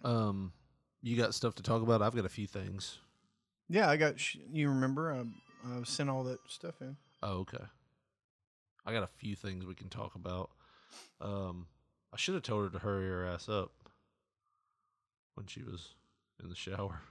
Um, 0.03 0.53
you 1.01 1.17
got 1.17 1.33
stuff 1.33 1.55
to 1.55 1.63
talk 1.63 1.81
about? 1.81 2.01
I've 2.01 2.15
got 2.15 2.25
a 2.25 2.29
few 2.29 2.47
things. 2.47 2.99
Yeah, 3.69 3.89
I 3.89 3.97
got. 3.97 4.19
Sh- 4.19 4.37
you 4.51 4.69
remember? 4.69 5.11
I, 5.13 5.21
I 5.79 5.83
sent 5.83 6.09
all 6.09 6.23
that 6.25 6.39
stuff 6.47 6.81
in. 6.81 6.95
Oh, 7.23 7.39
okay. 7.39 7.63
I 8.85 8.93
got 8.93 9.03
a 9.03 9.09
few 9.17 9.35
things 9.35 9.65
we 9.65 9.73
can 9.73 9.89
talk 9.89 10.15
about. 10.15 10.51
Um, 11.19 11.67
I 12.13 12.17
should 12.17 12.35
have 12.35 12.43
told 12.43 12.63
her 12.65 12.69
to 12.69 12.79
hurry 12.79 13.07
her 13.07 13.25
ass 13.25 13.49
up 13.49 13.71
when 15.33 15.47
she 15.47 15.63
was 15.63 15.95
in 16.41 16.49
the 16.49 16.55
shower. 16.55 17.01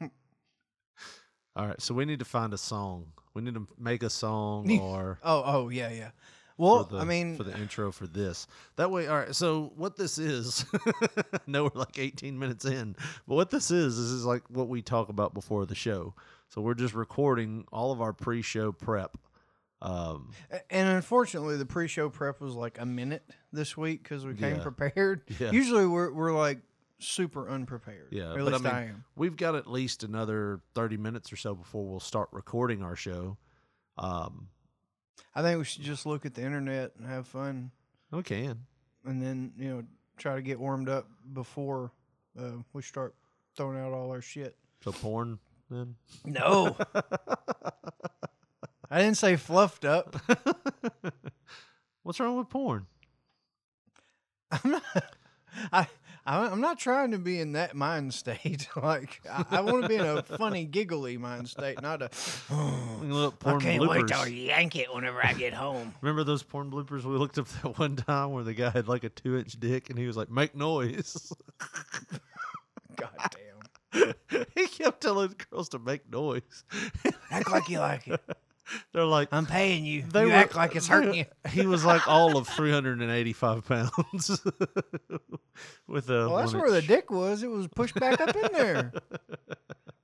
All 0.00 1.66
right, 1.66 1.80
so 1.80 1.94
we 1.94 2.04
need 2.04 2.18
to 2.18 2.24
find 2.24 2.52
a 2.52 2.58
song. 2.58 3.06
We 3.34 3.42
need 3.42 3.54
to 3.54 3.66
make 3.78 4.02
a 4.02 4.10
song 4.10 4.78
or 4.80 5.18
Oh, 5.22 5.42
oh, 5.44 5.68
yeah, 5.68 5.90
yeah. 5.90 6.10
Well, 6.58 6.84
the, 6.84 6.98
I 6.98 7.04
mean, 7.04 7.36
for 7.36 7.44
the 7.44 7.56
intro 7.58 7.92
for 7.92 8.06
this. 8.06 8.46
That 8.76 8.90
way, 8.90 9.06
all 9.08 9.18
right. 9.18 9.34
So 9.34 9.72
what 9.76 9.96
this 9.96 10.16
is, 10.18 10.64
I 11.34 11.38
know 11.46 11.64
we're 11.64 11.70
like 11.80 11.98
18 11.98 12.38
minutes 12.38 12.64
in, 12.64 12.96
but 13.28 13.34
what 13.34 13.50
this 13.50 13.70
is, 13.70 13.96
this 13.96 14.06
is 14.06 14.24
like 14.24 14.42
what 14.48 14.68
we 14.68 14.80
talk 14.82 15.08
about 15.10 15.34
before 15.34 15.66
the 15.66 15.74
show. 15.74 16.14
So 16.48 16.60
we're 16.62 16.74
just 16.74 16.94
recording 16.94 17.66
all 17.72 17.92
of 17.92 18.00
our 18.00 18.12
pre-show 18.12 18.72
prep. 18.72 19.18
Um, 19.82 20.30
And 20.70 20.88
unfortunately, 20.88 21.56
the 21.58 21.66
pre-show 21.66 22.08
prep 22.08 22.40
was 22.40 22.54
like 22.54 22.78
a 22.80 22.86
minute 22.86 23.22
this 23.52 23.76
week 23.76 24.02
because 24.02 24.24
we 24.24 24.34
came 24.34 24.56
Yeah. 24.56 24.62
prepared. 24.62 25.22
Yeah. 25.38 25.50
Usually, 25.50 25.86
we're 25.86 26.10
we're 26.12 26.32
like 26.36 26.60
super 26.98 27.50
unprepared. 27.50 28.08
Yeah, 28.10 28.32
or 28.32 28.38
at 28.38 28.44
but 28.44 28.48
I 28.48 28.50
least 28.52 28.64
mean, 28.64 28.72
I 28.72 28.82
am. 28.88 29.04
we've 29.16 29.36
got 29.36 29.54
at 29.54 29.66
least 29.70 30.02
another 30.02 30.60
30 30.74 30.96
minutes 30.96 31.30
or 31.30 31.36
so 31.36 31.54
before 31.54 31.84
we'll 31.86 32.00
start 32.00 32.30
recording 32.32 32.82
our 32.82 32.96
show. 32.96 33.36
Um, 33.98 34.48
I 35.34 35.42
think 35.42 35.58
we 35.58 35.64
should 35.64 35.82
just 35.82 36.06
look 36.06 36.24
at 36.26 36.34
the 36.34 36.42
internet 36.42 36.92
and 36.98 37.06
have 37.06 37.26
fun, 37.26 37.70
we 38.10 38.22
can. 38.22 38.66
and 39.04 39.20
then 39.22 39.52
you 39.58 39.68
know 39.68 39.82
try 40.16 40.34
to 40.34 40.42
get 40.42 40.58
warmed 40.58 40.88
up 40.88 41.08
before 41.32 41.92
uh, 42.38 42.52
we 42.72 42.82
start 42.82 43.14
throwing 43.56 43.78
out 43.78 43.92
all 43.92 44.10
our 44.10 44.22
shit. 44.22 44.56
So 44.82 44.92
porn 44.92 45.38
then. 45.70 45.96
No, 46.24 46.76
I 48.90 49.00
didn't 49.00 49.16
say 49.16 49.36
fluffed 49.36 49.84
up. 49.84 50.16
What's 52.02 52.20
wrong 52.20 52.36
with 52.36 52.48
porn? 52.48 52.86
I'm 54.50 54.70
not. 54.70 54.82
I. 55.72 55.88
I- 56.26 56.46
I'm 56.50 56.60
not 56.60 56.78
trying 56.78 57.12
to 57.12 57.18
be 57.18 57.40
in 57.40 57.52
that 57.52 57.74
mind 57.76 58.12
state. 58.12 58.68
like 58.82 59.20
I, 59.30 59.44
I 59.50 59.60
want 59.60 59.82
to 59.82 59.88
be 59.88 59.94
in 59.96 60.04
a 60.04 60.22
funny, 60.22 60.64
giggly 60.64 61.16
mind 61.16 61.48
state, 61.48 61.80
not 61.80 62.02
a. 62.02 62.10
Oh, 62.50 63.00
Look, 63.02 63.38
porn 63.38 63.60
bloopers. 63.60 63.64
I 63.64 63.68
can't 63.68 63.88
wait 63.88 64.08
to 64.08 64.30
yank 64.32 64.76
it 64.76 64.92
whenever 64.92 65.24
I 65.24 65.32
get 65.34 65.52
home. 65.52 65.94
Remember 66.00 66.24
those 66.24 66.42
porn 66.42 66.70
bloopers 66.70 67.04
we 67.04 67.16
looked 67.16 67.38
up 67.38 67.46
that 67.48 67.78
one 67.78 67.96
time 67.96 68.32
where 68.32 68.44
the 68.44 68.54
guy 68.54 68.70
had 68.70 68.88
like 68.88 69.04
a 69.04 69.08
two 69.08 69.36
inch 69.38 69.58
dick 69.60 69.90
and 69.90 69.98
he 69.98 70.06
was 70.06 70.16
like, 70.16 70.30
make 70.30 70.54
noise. 70.54 71.32
God 72.96 73.10
damn. 73.92 74.14
he 74.54 74.66
kept 74.66 75.00
telling 75.02 75.34
girls 75.50 75.68
to 75.70 75.78
make 75.78 76.10
noise. 76.10 76.64
Act 77.30 77.50
like 77.50 77.68
you 77.68 77.78
like 77.80 78.08
it. 78.08 78.20
They're 78.92 79.04
like, 79.04 79.28
I'm 79.32 79.46
paying 79.46 79.84
you. 79.84 80.02
They 80.02 80.22
you 80.22 80.26
were- 80.28 80.32
act 80.34 80.54
like 80.56 80.74
it's 80.76 80.88
hurting 80.88 81.14
you. 81.14 81.24
he 81.50 81.66
was 81.66 81.84
like 81.84 82.06
all 82.08 82.36
of 82.36 82.48
385 82.48 83.64
pounds. 83.64 84.40
With 85.86 86.10
a. 86.10 86.28
Well, 86.28 86.36
that's 86.36 86.54
where 86.54 86.70
the 86.70 86.82
dick 86.82 87.10
was. 87.10 87.42
It 87.42 87.50
was 87.50 87.68
pushed 87.68 87.94
back 87.94 88.20
up 88.20 88.34
in 88.36 88.48
there. 88.52 88.92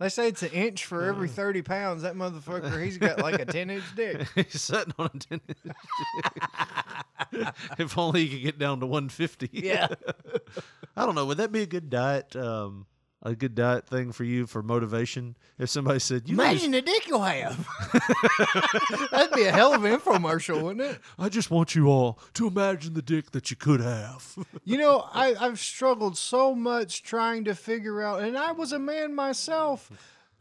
They 0.00 0.08
say 0.08 0.28
it's 0.28 0.42
an 0.42 0.50
inch 0.50 0.84
for 0.86 1.04
every 1.04 1.28
30 1.28 1.62
pounds. 1.62 2.02
That 2.02 2.14
motherfucker, 2.16 2.82
he's 2.82 2.98
got 2.98 3.20
like 3.20 3.38
a 3.40 3.44
10 3.44 3.70
inch 3.70 3.84
dick. 3.94 4.26
He's 4.34 4.60
sitting 4.60 4.94
on 4.98 5.10
a 5.14 5.18
10 5.18 5.40
inch. 5.48 5.58
if 7.78 7.96
only 7.98 8.26
he 8.26 8.28
could 8.36 8.42
get 8.44 8.58
down 8.58 8.80
to 8.80 8.86
150. 8.86 9.50
Yeah. 9.52 9.88
I 10.96 11.04
don't 11.06 11.14
know. 11.14 11.26
Would 11.26 11.36
that 11.38 11.52
be 11.52 11.62
a 11.62 11.66
good 11.66 11.88
diet? 11.90 12.34
Um, 12.34 12.86
a 13.22 13.34
good 13.34 13.54
diet 13.54 13.86
thing 13.86 14.12
for 14.12 14.24
you 14.24 14.46
for 14.46 14.62
motivation? 14.62 15.36
If 15.58 15.70
somebody 15.70 15.98
said, 15.98 16.28
"You 16.28 16.34
Imagine 16.34 16.72
the 16.72 16.82
dick 16.82 17.06
you'll 17.06 17.22
have. 17.22 17.66
That'd 19.10 19.34
be 19.34 19.44
a 19.44 19.52
hell 19.52 19.74
of 19.74 19.84
an 19.84 19.98
infomercial, 19.98 20.60
wouldn't 20.62 20.84
it? 20.84 20.98
I 21.18 21.28
just 21.28 21.50
want 21.50 21.74
you 21.74 21.88
all 21.88 22.18
to 22.34 22.46
imagine 22.46 22.94
the 22.94 23.02
dick 23.02 23.30
that 23.32 23.50
you 23.50 23.56
could 23.56 23.80
have." 23.80 24.36
You 24.64 24.78
know, 24.78 25.08
I, 25.12 25.34
I've 25.34 25.58
struggled 25.58 26.16
so 26.16 26.54
much 26.54 27.02
trying 27.02 27.44
to 27.44 27.54
figure 27.54 28.00
out, 28.00 28.22
and 28.22 28.38
I 28.38 28.52
was 28.52 28.72
a 28.72 28.78
man 28.78 29.14
myself, 29.14 29.90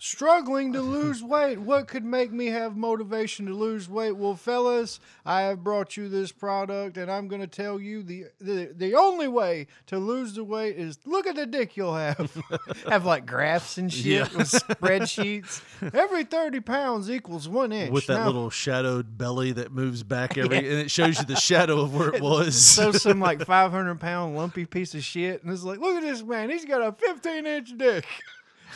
struggling 0.03 0.73
to 0.73 0.81
lose 0.81 1.21
weight. 1.21 1.59
What 1.59 1.87
could 1.87 2.03
make 2.03 2.31
me 2.31 2.47
have 2.47 2.75
motivation 2.75 3.45
to 3.45 3.53
lose 3.53 3.87
weight? 3.87 4.13
Well, 4.17 4.35
fellas, 4.35 4.99
I 5.27 5.41
have 5.41 5.63
brought 5.63 5.95
you 5.95 6.09
this 6.09 6.31
product, 6.31 6.97
and 6.97 7.09
I'm 7.11 7.27
going 7.27 7.41
to 7.41 7.47
tell 7.47 7.79
you 7.79 8.01
the, 8.01 8.25
the 8.39 8.71
the 8.75 8.95
only 8.95 9.27
way 9.27 9.67
to 9.87 9.99
lose 9.99 10.33
the 10.33 10.43
weight 10.43 10.75
is 10.75 10.97
look 11.05 11.27
at 11.27 11.35
the 11.35 11.45
dick 11.45 11.77
you'll 11.77 11.93
have. 11.95 12.35
have 12.89 13.05
like 13.05 13.27
graphs 13.27 13.77
and 13.77 13.93
shit 13.93 14.05
Yeah. 14.05 14.21
with 14.35 14.49
spreadsheets. 14.51 15.61
Every 15.93 16.23
30 16.23 16.61
pounds 16.61 17.09
equals 17.11 17.47
one 17.47 17.71
inch. 17.71 17.91
With 17.91 18.07
that 18.07 18.19
Now- 18.21 18.25
little 18.25 18.49
shadowed 18.49 19.17
belly 19.19 19.51
that 19.53 19.71
moves 19.71 20.01
back 20.01 20.35
every, 20.37 20.57
and 20.57 20.65
it 20.65 20.89
shows 20.91 21.19
you 21.19 21.25
the 21.25 21.35
shadow 21.35 21.79
of 21.81 21.93
where 21.95 22.13
it 22.13 22.21
was. 22.23 22.55
so 22.59 22.91
some 22.91 23.19
like 23.19 23.45
500 23.45 23.99
pound 23.99 24.35
lumpy 24.35 24.65
piece 24.65 24.95
of 24.95 25.03
shit, 25.03 25.43
and 25.43 25.53
it's 25.53 25.63
like, 25.63 25.79
look 25.79 25.95
at 25.95 26.01
this 26.01 26.23
man. 26.23 26.49
He's 26.49 26.65
got 26.65 26.81
a 26.81 26.91
15 26.91 27.45
inch 27.45 27.77
dick 27.77 28.05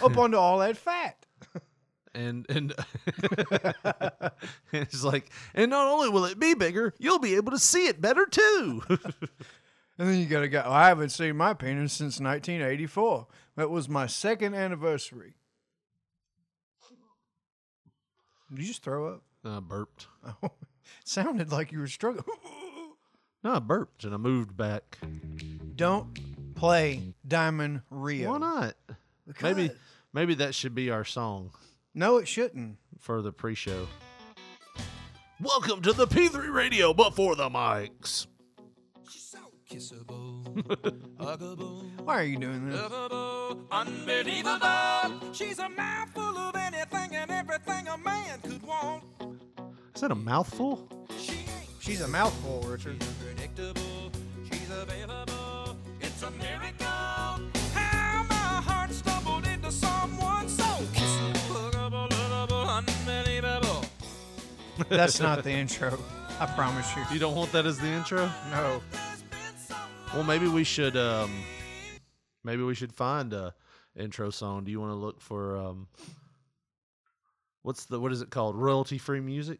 up 0.01 0.17
onto 0.17 0.38
all 0.38 0.60
that 0.60 0.77
fat. 0.77 1.25
and 2.15 2.45
and 2.49 2.73
it's 4.71 5.03
like, 5.03 5.29
and 5.53 5.69
not 5.69 5.88
only 5.88 6.10
will 6.10 6.25
it 6.25 6.39
be 6.39 6.53
bigger, 6.53 6.93
you'll 6.97 7.19
be 7.19 7.36
able 7.36 7.51
to 7.51 7.60
see 7.60 7.88
it 7.88 8.01
better 8.01 8.25
too. 8.25 8.81
And 9.97 10.10
then 10.10 10.19
you 10.19 10.25
gotta 10.25 10.49
go. 10.49 10.62
I 10.65 10.89
haven't 10.89 11.12
seen 11.12 11.38
my 11.38 11.53
penis 11.53 11.93
since 11.93 12.19
1984. 12.19 13.27
That 13.55 13.69
was 13.69 13.88
my 13.88 14.08
second 14.08 14.53
anniversary. 14.53 15.36
Did 18.49 18.60
you 18.60 18.67
just 18.67 18.84
throw 18.84 19.08
up? 19.08 19.23
I 19.45 19.62
burped. 19.62 20.08
Oh, 20.43 20.51
sounded 21.05 21.51
like 21.51 21.71
you 21.71 21.79
were 21.79 21.88
struggling. 21.88 22.25
No, 23.43 23.53
I 23.53 23.60
burped 23.60 24.03
and 24.03 24.13
I 24.13 24.17
moved 24.17 24.58
back. 24.58 24.97
Don't 25.75 26.55
play 26.55 27.13
Diamond 27.27 27.81
Rio. 27.89 28.31
Why 28.31 28.38
not? 28.39 28.75
Maybe 29.41 29.63
Because- 29.63 29.77
maybe 30.13 30.35
that 30.35 30.53
should 30.55 30.75
be 30.75 30.89
our 30.91 31.03
song 31.05 31.51
No, 31.93 32.17
it 32.17 32.27
shouldn't. 32.27 32.77
for 32.99 33.21
the 33.21 33.31
pre-show. 33.31 33.88
Welcome 35.41 35.81
to 35.81 35.91
the 35.93 36.07
P3 36.07 36.53
Radio, 36.53 36.93
but 36.93 37.15
for 37.15 37.35
the 37.35 37.49
mics. 37.49 38.27
Kissable, 39.69 40.45
Why 42.05 42.19
are 42.19 42.23
you 42.23 42.38
doing 42.38 42.69
this? 42.69 42.79
unbelievable. 43.71 45.33
She's 45.33 45.57
a 45.59 45.67
mouthful 45.69 46.38
of 46.38 46.55
anything 46.55 47.15
and 47.15 47.31
everything 47.31 47.88
a 47.88 47.97
man 47.97 48.39
could 48.41 48.61
want. 48.61 49.03
Is 49.95 50.01
that 50.01 50.11
a 50.11 50.15
mouthful? 50.15 50.88
She 51.19 51.39
She's 51.79 52.01
a 52.01 52.07
mouthful, 52.07 52.61
Richard. 52.61 53.03
predictable. 53.23 54.11
She's 54.49 54.69
available. 54.69 55.75
It's 55.99 56.21
a 56.21 56.29
miracle. 56.31 56.85
That's 64.89 65.19
not 65.19 65.43
the 65.43 65.51
intro. 65.51 65.97
I 66.39 66.45
promise 66.47 66.95
you. 66.95 67.03
You 67.11 67.19
don't 67.19 67.35
want 67.35 67.51
that 67.53 67.65
as 67.65 67.79
the 67.79 67.88
intro? 67.88 68.29
No. 68.51 68.81
Well, 70.13 70.23
maybe 70.23 70.47
we 70.47 70.63
should 70.63 70.97
um 70.97 71.31
maybe 72.43 72.61
we 72.63 72.75
should 72.75 72.91
find 72.91 73.31
a 73.33 73.53
intro 73.95 74.29
song. 74.29 74.65
Do 74.65 74.71
you 74.71 74.79
want 74.79 74.91
to 74.91 74.95
look 74.95 75.21
for 75.21 75.57
um 75.57 75.88
what's 77.61 77.85
the 77.85 77.99
what 77.99 78.11
is 78.11 78.21
it 78.21 78.29
called? 78.29 78.55
Royalty 78.55 78.97
free 78.97 79.21
music? 79.21 79.59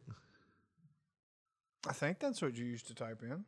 I 1.88 1.93
think 1.93 2.19
that's 2.19 2.41
what 2.41 2.58
you 2.58 2.65
used 2.65 2.88
to 2.88 2.95
type 2.95 3.21
in. 3.23 3.45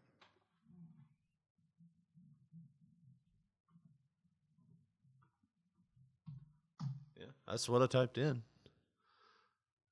Yeah. 7.17 7.25
That's 7.47 7.67
what 7.67 7.81
I 7.81 7.87
typed 7.87 8.17
in. 8.17 8.41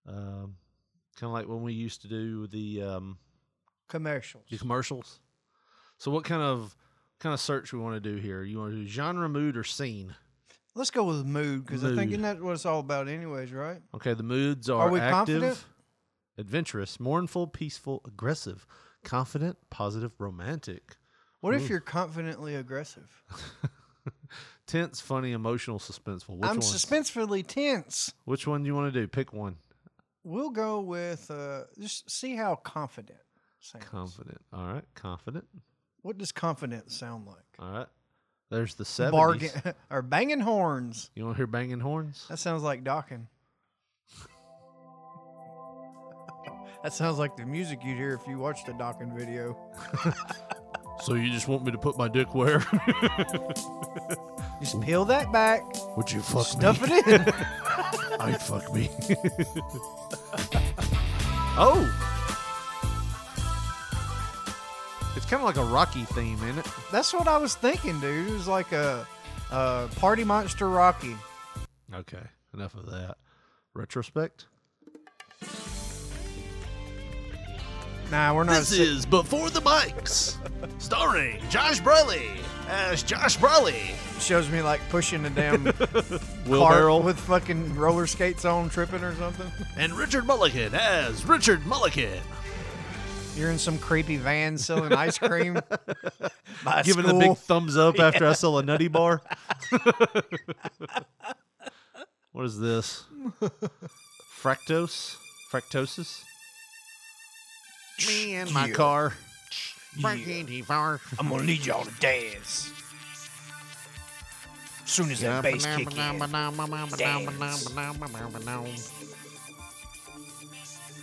Um 0.08 0.56
kind 1.20 1.30
of 1.30 1.34
like 1.34 1.48
when 1.48 1.62
we 1.62 1.74
used 1.74 2.02
to 2.04 2.08
do 2.08 2.48
the 2.48 2.82
um 2.82 3.18
Commercials. 3.88 4.44
the 4.50 4.58
commercials. 4.58 5.20
So 5.98 6.12
what 6.12 6.24
kind 6.26 6.42
of 6.42 6.76
kind 7.20 7.34
of 7.34 7.40
search 7.40 7.72
we 7.72 7.80
want 7.80 8.02
to 8.02 8.10
do 8.12 8.18
here? 8.18 8.42
You 8.44 8.58
want 8.60 8.72
to 8.74 8.78
do 8.78 8.88
genre, 8.88 9.30
mood, 9.30 9.56
or 9.58 9.64
scene? 9.64 10.16
Let's 10.74 10.92
go 10.92 11.04
with 11.06 11.26
mood 11.26 11.66
because 11.66 11.84
I 11.86 11.90
think 11.90 11.98
Mood. 11.98 12.10
isn't 12.10 12.22
that 12.24 12.42
what 12.42 12.52
it's 12.54 12.66
all 12.66 12.80
about, 12.82 13.08
anyways, 13.08 13.54
right? 13.54 13.82
Okay, 13.94 14.14
the 14.14 14.24
moods 14.24 14.70
are, 14.70 14.88
Are 14.88 14.90
we 14.92 15.00
active, 15.00 15.14
confident? 15.42 15.66
adventurous, 16.38 17.00
mournful, 17.00 17.48
peaceful, 17.48 18.02
aggressive, 18.06 18.68
confident, 19.04 19.58
positive, 19.70 20.12
romantic, 20.20 20.98
What 21.40 21.54
Ooh. 21.54 21.58
if 21.58 21.70
you're 21.70 21.80
confidently 21.80 22.56
aggressive? 22.56 23.24
tense, 24.68 25.00
funny, 25.00 25.32
emotional, 25.32 25.80
suspenseful. 25.80 26.38
Which 26.38 26.50
I'm 26.50 26.58
one? 26.58 26.60
suspensefully 26.60 27.46
tense. 27.48 28.14
Which 28.26 28.46
one 28.48 28.64
do 28.64 28.68
you 28.68 28.76
want 28.76 28.94
to 28.94 29.00
do? 29.00 29.08
Pick 29.08 29.32
one. 29.32 29.58
We'll 30.26 30.50
go 30.50 30.82
with 30.82 31.30
uh, 31.30 31.66
just 31.80 32.10
see 32.10 32.36
how 32.36 32.56
confident. 32.56 33.20
Sounds. 33.60 33.86
Confident. 33.86 34.42
All 34.52 34.66
right, 34.66 34.84
confident. 34.96 35.46
What 36.02 36.18
does 36.18 36.32
confident 36.32 36.92
sound 36.92 37.28
like? 37.28 37.38
All 37.60 37.72
right. 37.72 37.88
There's 38.50 38.74
the 38.74 38.86
seventies. 38.86 39.52
Bargain 39.52 39.74
or 39.92 40.02
banging 40.02 40.40
horns. 40.40 41.12
You 41.14 41.26
want 41.26 41.36
to 41.36 41.38
hear 41.38 41.48
banging 41.48 41.80
horns? 41.80 42.26
That 42.28 42.40
sounds 42.40 42.64
like 42.64 42.84
docking. 42.84 43.28
that 46.84 46.94
sounds 46.94 47.20
like 47.20 47.38
the 47.38 47.46
music 47.46 47.82
you'd 47.84 47.98
hear 47.98 48.14
if 48.14 48.28
you 48.28 48.40
watched 48.40 48.66
the 48.66 48.74
docking 48.74 49.16
video. 49.16 49.56
So 51.02 51.14
you 51.14 51.30
just 51.32 51.48
want 51.48 51.64
me 51.64 51.72
to 51.72 51.78
put 51.78 51.98
my 51.98 52.08
dick 52.08 52.34
where? 52.34 52.60
Just 54.62 54.80
peel 54.82 55.06
that 55.06 55.32
back, 55.32 55.62
Would 55.98 56.12
you 56.12 56.22
fuck 56.22 56.46
stuff 56.48 56.82
me? 56.82 56.88
it 56.96 57.08
in. 57.08 57.22
I'd 58.20 58.42
fuck 58.42 58.74
me. 58.74 58.90
oh. 61.58 61.92
It's 65.16 65.26
kind 65.26 65.42
of 65.42 65.46
like 65.46 65.58
a 65.58 65.64
Rocky 65.64 66.04
theme, 66.06 66.40
ain't 66.44 66.58
it? 66.60 66.66
That's 66.92 67.14
what 67.14 67.28
I 67.28 67.38
was 67.38 67.56
thinking, 67.56 68.00
dude. 68.00 68.28
It 68.30 68.34
was 68.34 68.48
like 68.48 68.72
a, 68.72 69.06
a 69.52 69.90
party 69.98 70.24
monster 70.24 70.70
Rocky. 70.70 71.16
Okay, 71.94 72.24
enough 72.54 72.74
of 72.76 72.86
that. 72.88 73.18
Retrospect. 73.74 74.48
Nah, 78.12 78.34
we're 78.34 78.44
not. 78.44 78.60
This 78.60 78.70
si- 78.70 78.84
is 78.84 79.06
Before 79.06 79.50
the 79.50 79.62
Mics, 79.62 80.38
starring 80.82 81.42
Josh 81.50 81.80
Briley 81.80 82.30
as 82.70 83.04
Josh 83.04 83.38
Briley. 83.38 83.82
shows 84.20 84.50
me 84.50 84.62
like 84.62 84.80
pushing 84.90 85.26
a 85.26 85.30
damn 85.30 85.64
Will 86.46 86.62
cart 86.62 86.76
Ferrell 86.76 87.02
with 87.02 87.20
fucking 87.20 87.76
roller 87.76 88.08
skates 88.08 88.46
on, 88.46 88.70
tripping 88.70 89.04
or 89.04 89.14
something. 89.16 89.52
and 89.78 89.94
Richard 89.94 90.26
Mulligan 90.26 90.74
as 90.76 91.26
Richard 91.26 91.66
Mulligan. 91.66 92.20
You're 93.36 93.52
in 93.52 93.58
some 93.60 93.78
creepy 93.80 94.16
van 94.18 94.58
selling 94.58 94.94
ice 94.94 95.18
cream. 95.18 95.60
by 96.64 96.84
Giving 96.84 97.06
school. 97.06 97.18
a 97.18 97.28
big 97.30 97.38
thumbs 97.38 97.76
up 97.76 98.00
after 98.00 98.26
I 98.28 98.32
sell 98.34 98.58
a 98.60 98.64
nutty 98.64 98.88
bar. 98.88 99.22
what 102.32 102.46
is 102.46 102.58
this? 102.60 103.04
Fractose? 104.42 105.18
Fractosis? 105.52 106.24
Me 108.08 108.36
and 108.36 108.52
my 108.52 108.68
Yeah. 108.68 108.74
car. 108.74 109.14
Yeah. 109.98 110.10
I'm 110.10 111.30
gonna 111.30 111.44
need 111.44 111.66
y'all 111.66 111.86
to 111.86 111.92
dance. 112.00 112.72
As 114.84 114.90
Soon 114.92 115.12
as 115.12 115.20
that 115.22 115.42
bass 115.42 115.66
kick 115.66 115.98
in. 115.98 116.20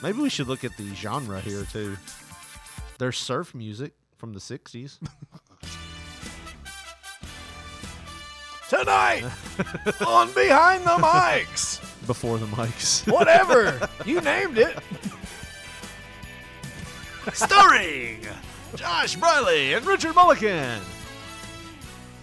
Maybe 0.02 0.18
we 0.18 0.28
should 0.31 0.48
look 0.48 0.64
at 0.64 0.76
the 0.76 0.94
genre 0.94 1.40
here 1.40 1.64
too. 1.72 1.96
There's 2.98 3.16
surf 3.18 3.55
music 3.55 3.92
from 4.18 4.33
the 4.35 4.40
60s. 4.40 4.98
Tonight 8.68 9.24
on 10.07 10.33
Behind 10.33 10.83
the 10.85 10.96
Mics. 10.96 11.81
before 12.07 12.38
the 12.38 12.46
mics. 12.46 13.11
Whatever. 13.11 13.88
you 14.07 14.20
named 14.22 14.59
it. 14.59 14.76
Starring 17.32 18.26
Josh 18.74 19.16
Briley 19.16 19.74
and 19.74 19.87
Richard 19.87 20.14
Mulligan. 20.14 20.80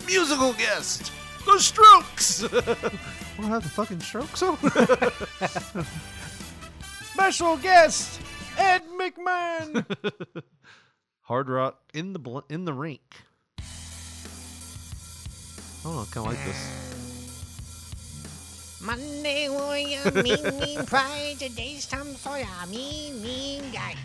Musical 0.05 0.53
guest, 0.53 1.11
The 1.45 1.59
Strokes. 1.59 2.41
what 2.51 3.47
have 3.47 3.63
the 3.63 3.69
fucking 3.69 4.01
Strokes 4.01 4.41
on? 4.41 4.57
Special 7.13 7.57
guest, 7.57 8.19
Ed 8.57 8.81
McMahon. 8.97 9.85
Hard 11.21 11.49
rock 11.49 11.79
in 11.93 12.13
the 12.13 12.19
bl- 12.19 12.39
in 12.49 12.65
the 12.65 12.73
rink. 12.73 13.01
Oh, 15.85 16.01
I 16.01 16.05
kind 16.11 16.27
of 16.27 16.33
like 16.33 16.43
this. 16.45 16.85
Monday 18.81 19.47
warrior, 19.49 20.11
mean, 20.23 20.59
mean 20.59 20.85
pride. 20.85 21.35
Today's 21.37 21.85
Tom 21.85 22.15
Sawyer, 22.15 22.45
mean, 22.69 23.21
mean 23.21 23.63
guy. 23.71 23.95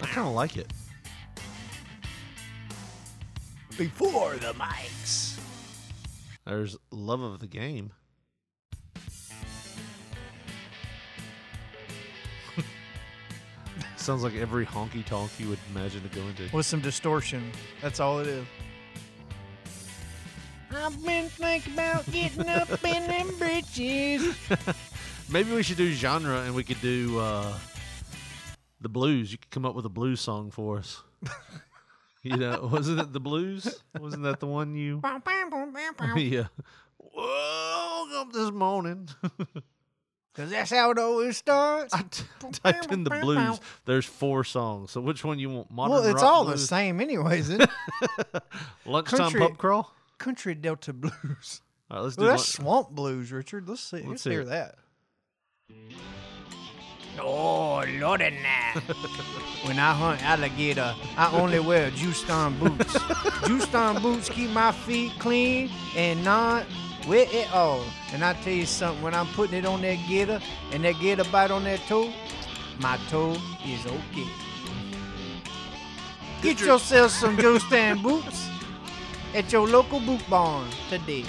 I 0.00 0.06
kind 0.06 0.28
of 0.28 0.34
like 0.34 0.56
it. 0.56 0.72
Before 3.76 4.34
the 4.36 4.54
mics. 4.54 5.38
There's 6.46 6.76
love 6.90 7.20
of 7.20 7.40
the 7.40 7.46
game. 7.46 7.92
Sounds 13.96 14.22
like 14.22 14.34
every 14.34 14.64
honky 14.64 15.04
tonk 15.04 15.30
you 15.38 15.48
would 15.48 15.58
imagine 15.70 16.02
to 16.08 16.08
go 16.08 16.22
into. 16.22 16.48
With 16.54 16.66
some 16.66 16.80
distortion. 16.80 17.52
That's 17.82 18.00
all 18.00 18.18
it 18.20 18.26
is. 18.26 18.46
I've 20.88 21.04
been 21.04 21.28
thinking 21.28 21.74
about 21.74 22.10
getting 22.10 22.48
up 22.48 22.82
in 22.82 23.06
them 23.06 23.36
britches. 23.38 24.34
Maybe 25.30 25.52
we 25.52 25.62
should 25.62 25.76
do 25.76 25.92
genre 25.92 26.40
and 26.40 26.54
we 26.54 26.64
could 26.64 26.80
do 26.80 27.18
uh, 27.18 27.52
the 28.80 28.88
blues. 28.88 29.30
You 29.30 29.36
could 29.36 29.50
come 29.50 29.66
up 29.66 29.74
with 29.74 29.84
a 29.84 29.90
blues 29.90 30.22
song 30.22 30.50
for 30.50 30.78
us. 30.78 31.02
you 32.22 32.38
know, 32.38 32.70
wasn't 32.72 33.00
it 33.00 33.12
the 33.12 33.20
blues? 33.20 33.82
Wasn't 34.00 34.22
that 34.22 34.40
the 34.40 34.46
one 34.46 34.74
you? 34.74 35.02
yeah. 36.16 36.46
Woke 36.98 38.08
up 38.14 38.32
this 38.32 38.50
morning. 38.50 39.10
Because 40.32 40.50
that's 40.50 40.70
how 40.70 40.92
it 40.92 40.98
always 40.98 41.36
starts. 41.36 41.92
I 41.92 42.00
t- 42.10 42.24
typed 42.50 42.90
in 42.90 43.04
the 43.04 43.10
blues. 43.10 43.60
There's 43.84 44.06
four 44.06 44.42
songs. 44.42 44.92
So 44.92 45.02
which 45.02 45.22
one 45.22 45.38
you 45.38 45.50
want? 45.50 45.70
Modern 45.70 45.92
well, 45.92 46.06
it's 46.06 46.22
all 46.22 46.46
the 46.46 46.56
same, 46.56 47.02
anyways. 47.02 47.50
Isn't 47.50 47.60
it? 47.60 48.42
Lunchtime 48.86 49.18
Country- 49.18 49.40
pub 49.40 49.58
crawl. 49.58 49.94
Country 50.18 50.54
Delta 50.54 50.92
blues. 50.92 51.62
All 51.90 51.96
right, 51.98 52.02
let's 52.04 52.16
do 52.16 52.22
Well, 52.22 52.30
one. 52.30 52.36
that's 52.36 52.48
swamp 52.52 52.90
blues, 52.90 53.32
Richard. 53.32 53.68
Let's 53.68 53.80
see. 53.80 53.98
Let's, 53.98 54.08
Let's 54.08 54.24
hear 54.24 54.32
hear 54.34 54.40
it. 54.42 54.48
that. 54.48 54.74
Oh, 57.20 57.82
Lordy 58.00 58.30
now. 58.42 58.82
When 59.64 59.78
I 59.80 59.92
hunt 59.92 60.22
alligator, 60.22 60.94
I 61.16 61.32
only 61.32 61.58
wear 61.58 61.90
juiced 61.90 62.30
on 62.30 62.56
boots. 62.60 62.96
juiced 63.46 63.74
on 63.74 64.00
boots 64.00 64.28
keep 64.28 64.50
my 64.50 64.70
feet 64.70 65.12
clean 65.18 65.68
and 65.96 66.22
not 66.24 66.64
wet 67.08 67.34
at 67.34 67.52
all. 67.52 67.84
And 68.12 68.24
I 68.24 68.34
tell 68.34 68.52
you 68.52 68.64
something, 68.64 69.02
when 69.02 69.14
I'm 69.14 69.26
putting 69.28 69.56
it 69.58 69.66
on 69.66 69.82
that 69.82 69.98
gator 70.08 70.40
and 70.70 70.84
that 70.84 70.94
gator 71.00 71.24
bite 71.32 71.50
on 71.50 71.64
that 71.64 71.80
toe, 71.88 72.12
my 72.78 72.96
toe 73.10 73.32
is 73.66 73.84
okay. 73.84 74.28
Get 76.40 76.60
yourself 76.60 77.10
some 77.10 77.36
Joe 77.36 77.58
Stan 77.58 78.00
boots 78.00 78.48
at 79.34 79.52
your 79.52 79.66
local 79.66 80.00
boot 80.00 80.22
barn 80.28 80.68
today. 80.88 81.24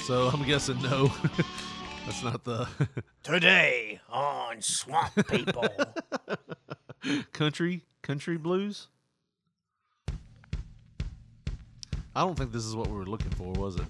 So 0.00 0.28
I'm 0.28 0.44
guessing 0.44 0.80
no. 0.82 1.08
that's 2.06 2.22
not 2.22 2.44
the 2.44 2.68
Today 3.22 4.00
on 4.08 4.62
Swamp 4.62 5.12
People. 5.28 5.66
country 7.32 7.82
country 8.02 8.36
blues. 8.36 8.88
I 12.14 12.20
don't 12.20 12.36
think 12.36 12.52
this 12.52 12.64
is 12.64 12.74
what 12.74 12.86
we 12.86 12.94
were 12.96 13.04
looking 13.06 13.32
for, 13.32 13.52
was 13.52 13.76
it? 13.76 13.82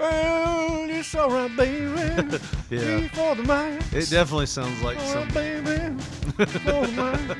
Well, 0.00 0.88
it's 0.90 1.14
alright, 1.14 1.54
baby. 1.56 2.38
Yeah. 2.70 3.08
For 3.08 3.34
the 3.34 3.42
mind. 3.46 3.84
It 3.92 4.10
definitely 4.10 4.46
sounds 4.46 4.80
like 4.82 4.96
Alright, 4.98 5.12
some. 5.12 5.34
baby. 5.34 6.02
For 6.36 6.46
the 6.46 6.92
mind. 6.96 7.36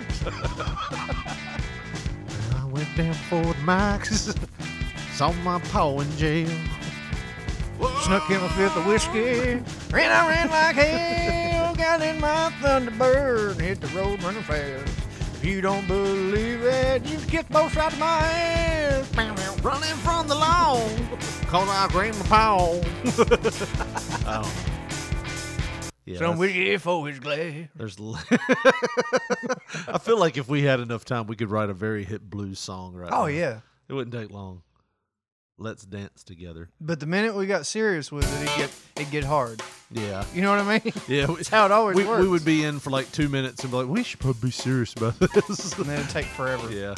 Went 2.78 2.96
down 2.96 3.14
for 3.14 3.42
the 3.42 3.54
mics. 3.64 4.38
Saw 5.12 5.32
my 5.42 5.58
paw 5.58 5.98
in 5.98 6.16
jail. 6.16 6.48
Snuck 8.02 8.30
in 8.30 8.36
a 8.36 8.48
fifth 8.50 8.76
of 8.76 8.86
whiskey. 8.86 9.60
Ran, 9.90 10.12
I 10.12 10.28
ran 10.28 10.48
like 10.48 10.76
hell. 10.76 11.74
Got 11.74 12.02
in 12.02 12.20
my 12.20 12.52
Thunderbird 12.60 13.52
and 13.54 13.60
hit 13.60 13.80
the 13.80 13.88
road 13.88 14.22
running 14.22 14.44
fast. 14.44 14.86
If 15.34 15.44
you 15.44 15.60
don't 15.60 15.88
believe 15.88 16.62
it, 16.62 17.04
you 17.04 17.18
can 17.18 17.28
kick 17.28 17.48
both 17.48 17.72
sides 17.72 17.94
of 17.94 17.98
my 17.98 18.06
ass. 18.06 19.12
Running 19.64 19.96
from 19.96 20.28
the 20.28 20.36
law. 20.36 20.88
Grabbed 21.48 22.16
my 22.16 22.26
paw. 22.28 22.80
oh. 24.24 24.77
Yeah, 26.08 26.18
Some 26.18 26.38
that's- 26.38 26.38
whiskey 26.38 26.76
for 26.78 27.06
his 27.08 27.18
glass. 27.20 27.68
There's. 27.76 27.98
l- 27.98 28.18
I 29.88 29.98
feel 29.98 30.18
like 30.18 30.36
if 30.38 30.48
we 30.48 30.62
had 30.62 30.80
enough 30.80 31.04
time, 31.04 31.26
we 31.26 31.36
could 31.36 31.50
write 31.50 31.68
a 31.70 31.74
very 31.74 32.04
hit 32.04 32.28
blues 32.28 32.58
song 32.58 32.94
right 32.94 33.12
Oh, 33.12 33.22
now. 33.22 33.26
yeah. 33.26 33.60
It 33.88 33.92
wouldn't 33.92 34.14
take 34.14 34.30
long. 34.30 34.62
Let's 35.58 35.84
dance 35.84 36.22
together. 36.24 36.70
But 36.80 37.00
the 37.00 37.06
minute 37.06 37.34
we 37.34 37.46
got 37.46 37.66
serious 37.66 38.10
with 38.12 38.24
it, 38.24 38.48
it 38.48 38.56
get 38.56 38.70
it 39.06 39.10
get 39.10 39.24
hard. 39.24 39.60
Yeah. 39.90 40.24
You 40.32 40.40
know 40.42 40.50
what 40.50 40.60
I 40.60 40.78
mean? 40.84 40.92
Yeah. 41.08 41.26
That's 41.26 41.48
how 41.48 41.66
it 41.66 41.72
always 41.72 41.96
we, 41.96 42.04
works. 42.06 42.22
we 42.22 42.28
would 42.28 42.44
be 42.44 42.64
in 42.64 42.78
for 42.78 42.90
like 42.90 43.10
two 43.12 43.28
minutes 43.28 43.62
and 43.64 43.70
be 43.72 43.76
like, 43.78 43.88
we 43.88 44.02
should 44.04 44.20
probably 44.20 44.48
be 44.48 44.50
serious 44.52 44.92
about 44.94 45.18
this. 45.18 45.72
and 45.76 45.86
then 45.86 45.98
it'd 45.98 46.10
take 46.10 46.26
forever. 46.26 46.70
yeah. 46.72 46.94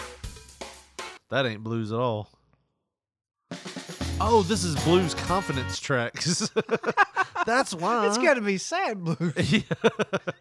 That 1.31 1.47
ain't 1.47 1.63
blues 1.65 1.91
at 1.91 1.99
all. 1.99 2.29
Oh, 4.21 4.43
this 4.47 4.63
is 4.63 4.77
blues 4.85 5.15
confidence 5.15 5.81
tracks. 5.81 6.51
That's 7.47 7.75
why. 7.75 8.07
It's 8.07 8.19
got 8.19 8.35
to 8.35 8.41
be 8.41 8.59
sad 8.59 9.03
blues. 9.03 9.19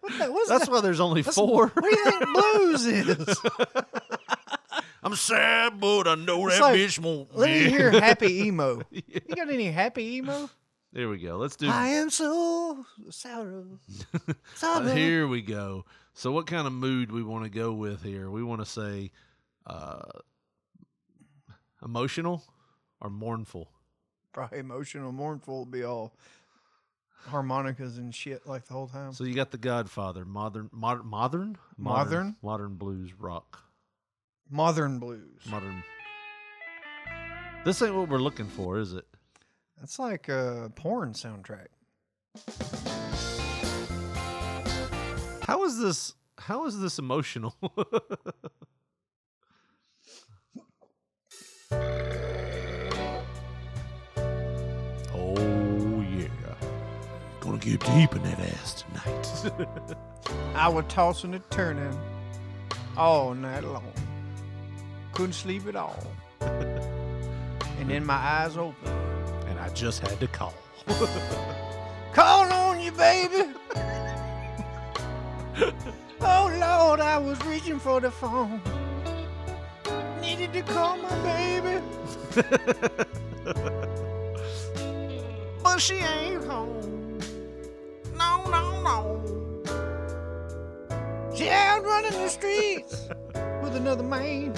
What 0.02 0.18
the, 0.18 0.32
what's 0.32 0.50
That's 0.50 0.66
that? 0.66 0.72
why 0.72 0.82
there's 0.82 1.00
only 1.00 1.22
four. 1.22 1.68
What 1.74 1.84
do 1.84 1.90
you 1.90 2.06
think 2.06 2.26
blues 2.34 2.86
is? 2.86 3.38
I'm 5.04 5.16
sad, 5.16 5.80
but 5.80 6.08
I 6.08 6.16
know 6.16 6.48
It's 6.48 6.58
that 6.58 6.62
like, 6.64 6.76
bitch 6.80 7.00
won't. 7.00 7.36
Let 7.36 7.50
me 7.50 7.70
hear 7.70 7.92
happy 7.92 8.48
emo. 8.48 8.82
You 8.92 9.02
got 9.36 9.50
any 9.50 9.72
happy 9.72 10.18
emo? 10.18 10.50
There 10.92 11.08
we 11.08 11.20
go. 11.20 11.38
Let's 11.38 11.56
do. 11.56 11.70
I 11.70 11.88
am 11.90 12.10
so 12.10 12.86
sorrow. 13.12 13.80
Uh, 14.28 14.34
sorrow. 14.56 14.88
here 14.88 15.28
we 15.28 15.42
go. 15.42 15.86
So, 16.16 16.32
what 16.32 16.48
kind 16.48 16.66
of 16.68 16.74
mood 16.74 17.12
we 17.12 17.24
want 17.24 17.44
to 17.46 17.50
go 17.50 17.72
with 17.72 18.04
here? 18.04 18.30
We 18.30 18.44
want 18.44 18.62
to 18.62 18.66
say 18.66 19.12
uh, 19.68 20.02
emotional 21.84 22.44
or 23.00 23.10
mournful. 23.10 23.70
Probably 24.34 24.60
emotional, 24.60 25.12
mournful 25.12 25.60
will 25.60 25.66
be 25.66 25.84
all 25.84 26.14
harmonicas 27.28 27.98
and 27.98 28.14
shit 28.14 28.46
like 28.48 28.66
the 28.66 28.74
whole 28.74 28.88
time. 28.88 29.14
So 29.14 29.24
you 29.24 29.34
got 29.34 29.52
the 29.52 29.58
Godfather, 29.58 30.26
modern, 30.26 30.70
modern, 30.72 31.06
modern, 31.08 31.58
Modern? 31.78 32.36
modern 32.42 32.76
blues 32.76 33.12
rock, 33.18 33.64
Modern 34.50 35.00
blues. 35.00 35.42
modern. 35.50 35.84
This 37.66 37.82
ain't 37.82 37.96
what 37.96 38.10
we're 38.10 38.20
looking 38.20 38.48
for, 38.48 38.80
is 38.80 38.94
it? 38.94 39.06
That's 39.80 40.00
like 40.00 40.30
a 40.30 40.72
porn 40.76 41.14
soundtrack. 41.14 41.68
How 45.44 45.64
is 45.66 45.80
this? 45.80 46.14
How 46.38 46.66
is 46.68 46.80
this 46.80 47.00
emotional? 47.00 47.56
gonna 57.60 57.78
get 57.78 57.86
deep 57.86 58.16
in 58.16 58.24
that 58.24 58.40
ass 58.40 58.84
tonight. 58.84 59.98
I 60.56 60.68
was 60.70 60.86
tossing 60.88 61.34
and 61.34 61.44
turning 61.50 61.98
all 62.98 63.34
night 63.34 63.64
long. 63.64 63.92
Couldn't 65.14 65.34
sleep 65.34 65.68
at 65.68 65.76
all. 65.76 66.04
and 66.42 67.90
then 67.90 68.06
my 68.06 68.16
eyes 68.16 68.58
open. 68.58 68.76
and 69.48 69.60
I 69.60 69.70
just 69.70 70.02
had 70.02 70.20
to 70.20 70.28
call. 70.28 70.54
Call 72.14 72.52
on 72.52 72.80
you, 72.80 72.92
baby. 72.92 73.54
oh 76.22 76.58
Lord, 76.60 77.00
I 77.00 77.20
was 77.20 77.40
reaching 77.46 77.80
for 77.80 78.02
the 78.02 78.10
phone. 78.10 78.62
Needed 80.20 80.52
to 80.54 80.62
call 80.64 80.98
my 80.98 81.16
baby. 81.22 81.82
but 85.64 85.78
she 85.78 85.96
ain't 85.96 86.44
home. 86.46 86.99
No. 88.84 89.22
She 91.36 91.50
out 91.50 91.84
running 91.84 92.12
the 92.12 92.28
streets 92.28 93.08
with 93.62 93.76
another 93.76 94.04
man. 94.04 94.54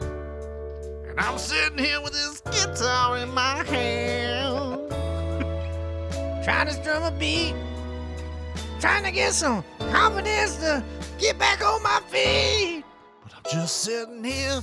And 0.00 1.18
I'm 1.18 1.38
sitting 1.38 1.78
here 1.78 2.00
with 2.00 2.12
this 2.12 2.40
guitar 2.40 3.18
in 3.18 3.32
my 3.34 3.64
hand. 3.64 4.90
trying 6.44 6.66
to 6.66 6.72
strum 6.72 7.02
a 7.02 7.10
beat, 7.10 7.54
trying 8.80 9.04
to 9.04 9.10
get 9.10 9.32
some 9.34 9.64
confidence 9.78 10.56
to 10.56 10.82
get 11.18 11.38
back 11.38 11.62
on 11.64 11.82
my 11.82 12.00
feet. 12.08 12.84
But 13.22 13.34
I'm 13.36 13.42
just 13.50 13.78
sitting 13.82 14.24
here 14.24 14.60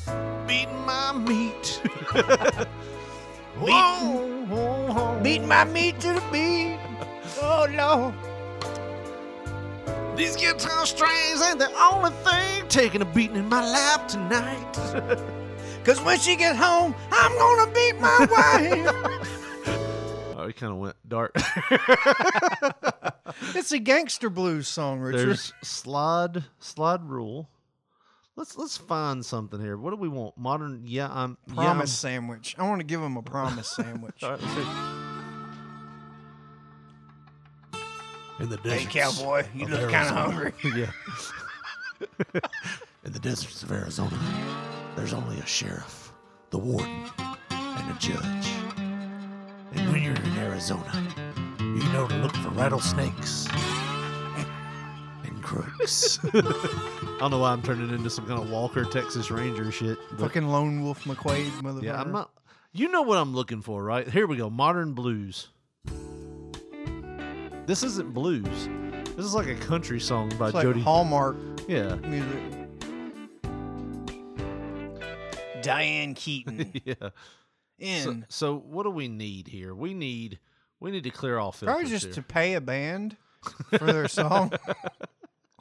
beating 0.48 0.86
my 0.86 1.14
meat. 1.14 1.82
Whoa. 3.60 5.20
Beating 5.22 5.48
my 5.48 5.64
meat 5.66 6.00
to 6.02 6.14
the 6.14 6.24
beat. 6.32 6.80
Oh 7.42 7.68
Lord. 7.70 8.14
These 10.18 10.36
guitar 10.36 10.86
strings 10.86 11.42
ain't 11.44 11.60
the 11.60 11.72
only 11.80 12.10
thing 12.10 12.68
taking 12.70 13.02
a 13.02 13.06
beating 13.06 13.36
in 13.38 13.48
my 13.48 13.64
lap 13.64 14.08
tonight. 14.08 14.74
Cause 15.84 16.02
when 16.02 16.20
she 16.20 16.36
gets 16.36 16.58
home, 16.58 16.96
I'm 17.12 17.38
gonna 17.38 17.72
beat 17.72 18.00
my 18.00 18.18
wife. 18.32 18.88
oh, 20.36 20.46
it 20.50 20.56
kind 20.58 20.74
of 20.74 20.80
went 20.80 20.96
dark. 21.08 21.32
it's 23.56 23.72
a 23.72 23.80
gangster 23.80 24.30
blues 24.30 24.68
song, 24.68 25.00
Richard. 25.00 25.28
There's 25.28 25.54
Slide 25.64 26.44
Slide 26.60 27.04
Rule, 27.04 27.50
Let's 28.36 28.58
let's 28.58 28.78
find 28.78 29.26
something 29.26 29.60
here. 29.60 29.78
What 29.78 29.92
do 29.92 29.96
we 29.98 30.10
want? 30.10 30.38
Modern? 30.38 30.84
Yeah, 30.86 31.10
I'm 31.12 31.38
yeah, 31.48 31.54
I'm- 31.56 31.66
Promise 31.66 31.98
sandwich. 31.98 32.56
I 32.58 32.64
want 32.68 32.80
to 32.82 32.86
give 32.86 33.02
him 33.02 33.18
a 33.18 33.24
promise 33.24 33.70
sandwich. 33.70 34.24
All 34.24 34.32
right, 34.32 34.40
In 38.40 38.50
the 38.50 38.58
Hey, 38.64 38.86
cowboy, 38.86 39.46
you 39.56 39.66
of 39.66 39.72
look 39.72 39.92
kind 39.92 40.10
of 40.10 40.16
hungry. 40.16 40.54
yeah. 40.76 40.92
In 43.04 43.12
the 43.14 43.20
deserts 43.20 43.64
of 43.64 43.72
Arizona, 43.72 44.18
there's 44.96 45.14
only 45.14 45.40
a 45.40 45.46
sheriff, 45.46 46.12
the 46.52 46.58
warden, 46.60 47.06
and 47.50 47.92
a 47.92 47.96
judge. 48.00 48.48
And 49.74 49.92
when 49.92 50.04
you're 50.04 50.14
in 50.14 50.38
Arizona, 50.38 50.92
you 51.60 51.84
know 51.94 52.08
to 52.08 52.16
look 52.18 52.36
for 52.38 52.50
rattlesnakes 52.50 53.48
and 55.24 55.42
crooks. 55.42 56.20
I 56.34 57.18
don't 57.20 57.32
know 57.32 57.40
why 57.40 57.52
I'm 57.54 57.64
turning 57.64 57.90
into 57.90 58.10
some 58.10 58.28
kind 58.28 58.40
of 58.42 58.50
Walker 58.52 58.84
Texas 58.86 59.32
Ranger 59.32 59.72
shit. 59.72 59.98
but- 60.12 60.20
Fucking 60.20 60.48
lone 60.48 60.84
wolf 60.84 61.04
McQuade, 61.06 61.50
motherfucker. 61.62 61.84
yeah, 61.84 62.00
I'm 62.00 62.12
not. 62.12 62.30
You 62.74 62.90
know 62.90 63.02
what 63.02 63.18
I'm 63.18 63.34
looking 63.34 63.62
for, 63.64 63.84
right? 63.84 64.08
Here 64.08 64.28
we 64.28 64.38
go. 64.38 64.50
Modern 64.52 64.94
blues. 64.94 65.48
This 67.68 67.84
isn't 67.84 68.14
blues. 68.14 68.70
This 69.18 69.26
is 69.26 69.36
like 69.36 69.48
a 69.48 69.56
country 69.56 70.00
song 70.00 70.32
by 70.40 70.46
It's 70.46 70.56
like 70.56 70.64
Jody. 70.64 70.80
Hallmark 70.80 71.36
yeah. 71.68 71.96
music. 71.96 72.42
Diane 75.62 76.14
Keaton. 76.14 76.72
yeah. 76.86 76.94
So, 76.98 77.12
In 77.78 78.26
so 78.30 78.56
what 78.56 78.84
do 78.84 78.90
we 78.90 79.10
need 79.10 79.50
here? 79.50 79.76
We 79.76 79.94
need 79.94 80.40
we 80.80 80.92
need 80.92 81.04
to 81.04 81.10
clear 81.10 81.40
all 81.40 81.52
filters 81.52 81.74
probably 81.74 81.90
just 81.90 82.06
here. 82.06 82.14
to 82.14 82.22
pay 82.22 82.54
a 82.54 82.62
band 82.62 83.18
for 83.78 83.92
their 83.92 84.08
song. 84.08 84.54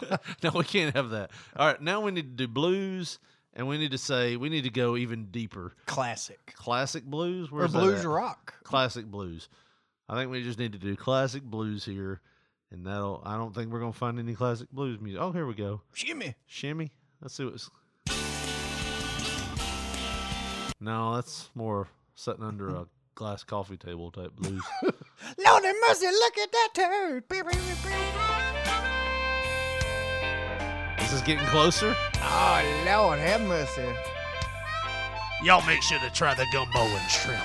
no, 0.44 0.52
we 0.54 0.62
can't 0.62 0.94
have 0.94 1.10
that. 1.10 1.32
All 1.56 1.66
right, 1.66 1.82
now 1.82 2.02
we 2.02 2.12
need 2.12 2.38
to 2.38 2.46
do 2.46 2.46
blues, 2.46 3.18
and 3.52 3.66
we 3.66 3.78
need 3.78 3.90
to 3.90 3.98
say 3.98 4.36
we 4.36 4.48
need 4.48 4.62
to 4.62 4.70
go 4.70 4.96
even 4.96 5.24
deeper. 5.32 5.74
Classic. 5.86 6.54
Classic 6.56 7.04
blues, 7.04 7.48
Or 7.50 7.56
Where's 7.56 7.72
that 7.72 7.78
blues 7.80 8.06
rock. 8.06 8.54
Classic 8.62 9.06
blues. 9.06 9.48
I 10.08 10.14
think 10.14 10.30
we 10.30 10.42
just 10.42 10.58
need 10.58 10.72
to 10.72 10.78
do 10.78 10.94
classic 10.94 11.42
blues 11.42 11.84
here, 11.84 12.20
and 12.70 12.86
that'll. 12.86 13.22
I 13.24 13.36
don't 13.36 13.54
think 13.54 13.72
we're 13.72 13.80
gonna 13.80 13.92
find 13.92 14.18
any 14.18 14.34
classic 14.34 14.70
blues 14.70 15.00
music. 15.00 15.20
Oh, 15.20 15.32
here 15.32 15.46
we 15.46 15.54
go. 15.54 15.80
Shimmy. 15.94 16.34
Shimmy. 16.46 16.92
Let's 17.20 17.34
see 17.34 17.44
what's. 17.44 17.70
No, 20.78 21.16
that's 21.16 21.50
more 21.54 21.88
sitting 22.14 22.44
under 22.44 22.68
a 22.68 22.86
glass 23.16 23.42
coffee 23.42 23.76
table 23.76 24.12
type 24.12 24.36
blues. 24.36 24.62
Lordy 24.82 25.72
mercy, 25.88 26.06
look 26.06 26.38
at 26.38 26.52
that 26.52 26.68
turd. 26.74 27.24
This 30.98 31.12
is 31.12 31.22
getting 31.22 31.46
closer. 31.46 31.96
Oh, 32.16 32.84
Lord, 32.86 33.18
have 33.18 33.40
mercy. 33.40 33.88
Y'all 35.42 35.66
make 35.66 35.82
sure 35.82 35.98
to 35.98 36.10
try 36.10 36.34
the 36.34 36.46
gumbo 36.52 36.80
and 36.80 37.10
shrimp. 37.10 37.42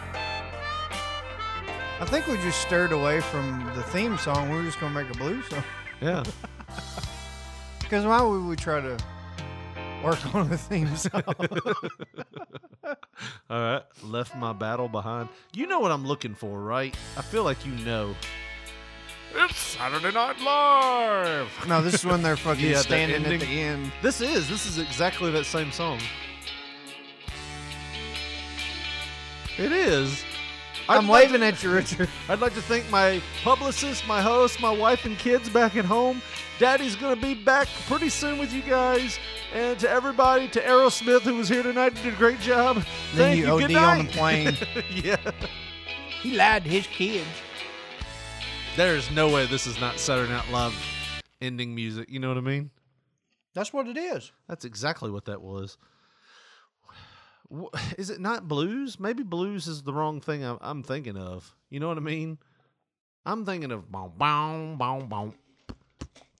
I 1.98 2.04
think 2.04 2.26
we 2.26 2.36
just 2.38 2.60
stirred 2.60 2.92
away 2.92 3.20
from 3.20 3.64
the 3.74 3.82
theme 3.84 4.18
song. 4.18 4.50
We 4.50 4.56
were 4.56 4.64
just 4.64 4.78
going 4.80 4.92
to 4.92 5.02
make 5.02 5.10
a 5.14 5.18
blues 5.18 5.46
song. 5.48 5.64
Yeah. 6.00 6.22
Because 7.80 8.04
why 8.04 8.20
would 8.20 8.44
we 8.46 8.56
try 8.56 8.80
to 8.80 8.96
work 10.02 10.34
on 10.34 10.48
the 10.50 10.58
theme 10.58 10.96
song? 10.96 11.22
All 13.48 13.60
right. 13.60 13.82
Left 14.02 14.34
my 14.34 14.52
battle 14.52 14.88
behind. 14.88 15.28
You 15.54 15.68
know 15.68 15.78
what 15.78 15.92
I'm 15.92 16.04
looking 16.04 16.34
for, 16.34 16.58
right? 16.60 16.96
I 17.16 17.22
feel 17.22 17.44
like 17.44 17.64
you 17.64 17.70
know. 17.84 18.12
It's 19.36 19.56
Saturday 19.56 20.10
Night 20.12 20.40
Live. 20.40 21.48
no, 21.68 21.80
this 21.80 21.94
is 21.94 22.04
when 22.04 22.22
they're 22.24 22.36
fucking 22.48 22.64
Yeah, 22.64 22.78
the 22.78 22.82
standing 22.82 23.24
at 23.24 23.30
ending. 23.32 23.38
the 23.48 23.60
end. 23.60 23.92
This 24.02 24.20
is. 24.20 24.48
This 24.48 24.66
is 24.66 24.78
exactly 24.78 25.30
that 25.30 25.44
same 25.46 25.70
song. 25.70 26.00
It 29.58 29.70
is. 29.70 30.24
I'd 30.88 30.98
I'm 30.98 31.08
like 31.08 31.24
waving 31.24 31.42
at 31.42 31.62
you, 31.62 31.72
Richard. 31.72 32.08
I'd 32.28 32.40
like 32.40 32.54
to 32.54 32.62
thank 32.62 32.88
my 32.90 33.20
publicist, 33.42 34.06
my 34.06 34.22
host, 34.22 34.60
my 34.60 34.70
wife 34.70 35.04
and 35.04 35.18
kids 35.18 35.48
back 35.48 35.76
at 35.76 35.84
home. 35.84 36.22
Daddy's 36.58 36.96
gonna 36.96 37.20
be 37.20 37.34
back 37.34 37.68
pretty 37.86 38.08
soon 38.08 38.38
with 38.38 38.52
you 38.52 38.62
guys. 38.62 39.18
And 39.52 39.78
to 39.80 39.90
everybody, 39.90 40.48
to 40.48 40.60
Aerosmith 40.60 41.22
who 41.22 41.34
was 41.34 41.48
here 41.48 41.62
tonight 41.62 41.94
and 41.94 42.02
did 42.02 42.14
a 42.14 42.16
great 42.16 42.40
job. 42.40 42.76
Then 43.14 43.36
Thank 43.36 43.38
you 43.38 43.46
you. 43.46 43.52
OD 43.52 43.68
Good 43.68 43.76
on 43.76 44.06
the 44.06 44.12
plane. 44.12 44.56
yeah. 44.90 45.16
He 46.22 46.36
lied 46.36 46.64
to 46.64 46.70
his 46.70 46.86
kids. 46.86 47.26
There's 48.76 49.10
no 49.10 49.28
way 49.28 49.46
this 49.46 49.66
is 49.66 49.80
not 49.80 49.98
Saturday 49.98 50.32
Night 50.32 50.48
Live 50.50 50.74
ending 51.40 51.74
music. 51.74 52.08
You 52.10 52.20
know 52.20 52.28
what 52.28 52.38
I 52.38 52.42
mean? 52.42 52.70
That's 53.54 53.72
what 53.72 53.88
it 53.88 53.96
is. 53.96 54.32
That's 54.48 54.64
exactly 54.64 55.10
what 55.10 55.24
that 55.24 55.40
was. 55.40 55.78
Is 57.98 58.10
it 58.10 58.20
not 58.20 58.48
blues? 58.48 58.98
Maybe 58.98 59.22
blues 59.22 59.68
is 59.68 59.82
the 59.82 59.92
wrong 59.92 60.20
thing 60.20 60.44
I'm, 60.44 60.58
I'm 60.60 60.82
thinking 60.82 61.16
of. 61.16 61.54
You 61.70 61.80
know 61.80 61.88
what 61.88 61.96
I 61.96 62.00
mean? 62.00 62.38
I'm 63.24 63.44
thinking 63.44 63.72
of 63.72 63.90
boom, 63.90 64.12
boom, 64.16 64.78
boom, 64.78 65.08
boom. 65.08 65.34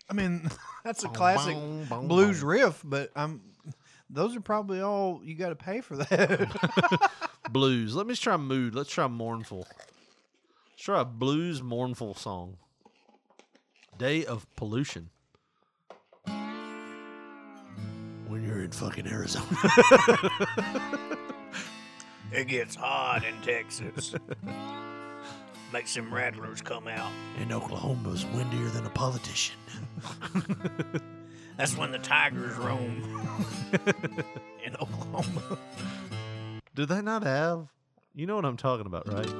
I 0.09 0.13
mean, 0.15 0.49
that's 0.85 1.05
a 1.05 1.09
classic 1.09 1.57
blues 1.89 2.43
riff, 2.43 2.81
but 2.85 3.11
I'm. 3.17 3.41
Those 4.09 4.37
are 4.37 4.41
probably 4.41 4.81
all 4.81 5.21
you 5.25 5.35
got 5.35 5.49
to 5.49 5.57
pay 5.57 5.81
for 5.81 5.97
that. 5.97 7.11
Blues. 7.51 7.97
Let 7.97 8.07
me 8.07 8.15
try 8.15 8.37
mood. 8.37 8.73
Let's 8.73 8.91
try 8.91 9.09
mournful. 9.09 9.67
Let's 9.67 10.83
try 10.83 11.01
a 11.01 11.05
blues 11.05 11.61
mournful 11.61 12.15
song. 12.15 12.57
Day 13.99 14.25
of 14.25 14.47
pollution. 14.55 15.11
In 18.67 18.73
fucking 18.73 19.07
Arizona. 19.07 19.47
it 22.33 22.49
gets 22.49 22.75
hot 22.75 23.23
in 23.25 23.41
Texas. 23.43 24.13
Makes 25.73 25.95
them 25.95 26.13
rattlers 26.13 26.63
come 26.63 26.89
out. 26.89 27.13
and 27.39 27.53
Oklahoma's 27.53 28.27
windier 28.27 28.69
than 28.71 28.85
a 28.85 28.91
politician. 28.91 29.55
That's 31.57 31.77
when 31.77 31.93
the 31.93 31.99
tigers 31.99 32.57
roam 32.57 33.29
in 34.65 34.75
Oklahoma. 34.77 35.59
Do 36.75 36.87
they 36.87 37.03
not 37.03 37.23
have? 37.23 37.69
You 38.15 38.27
know 38.27 38.35
what 38.35 38.45
I'm 38.45 38.57
talking 38.57 38.87
about, 38.87 39.07
right? 39.13 39.33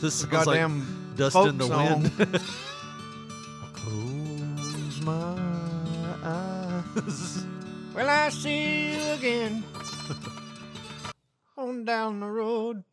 this 0.00 0.14
sounds 0.14 0.32
like 0.32 0.44
Goddamn 0.44 1.14
dust 1.16 1.34
folk 1.34 1.48
in 1.48 1.58
the 1.58 1.66
song. 1.66 2.02
wind. 2.02 2.40
Well, 7.94 8.08
I 8.08 8.28
see 8.28 8.92
you 8.92 9.12
again 9.14 9.64
on 11.58 11.84
down 11.84 12.20
the 12.20 12.26
road. 12.26 12.84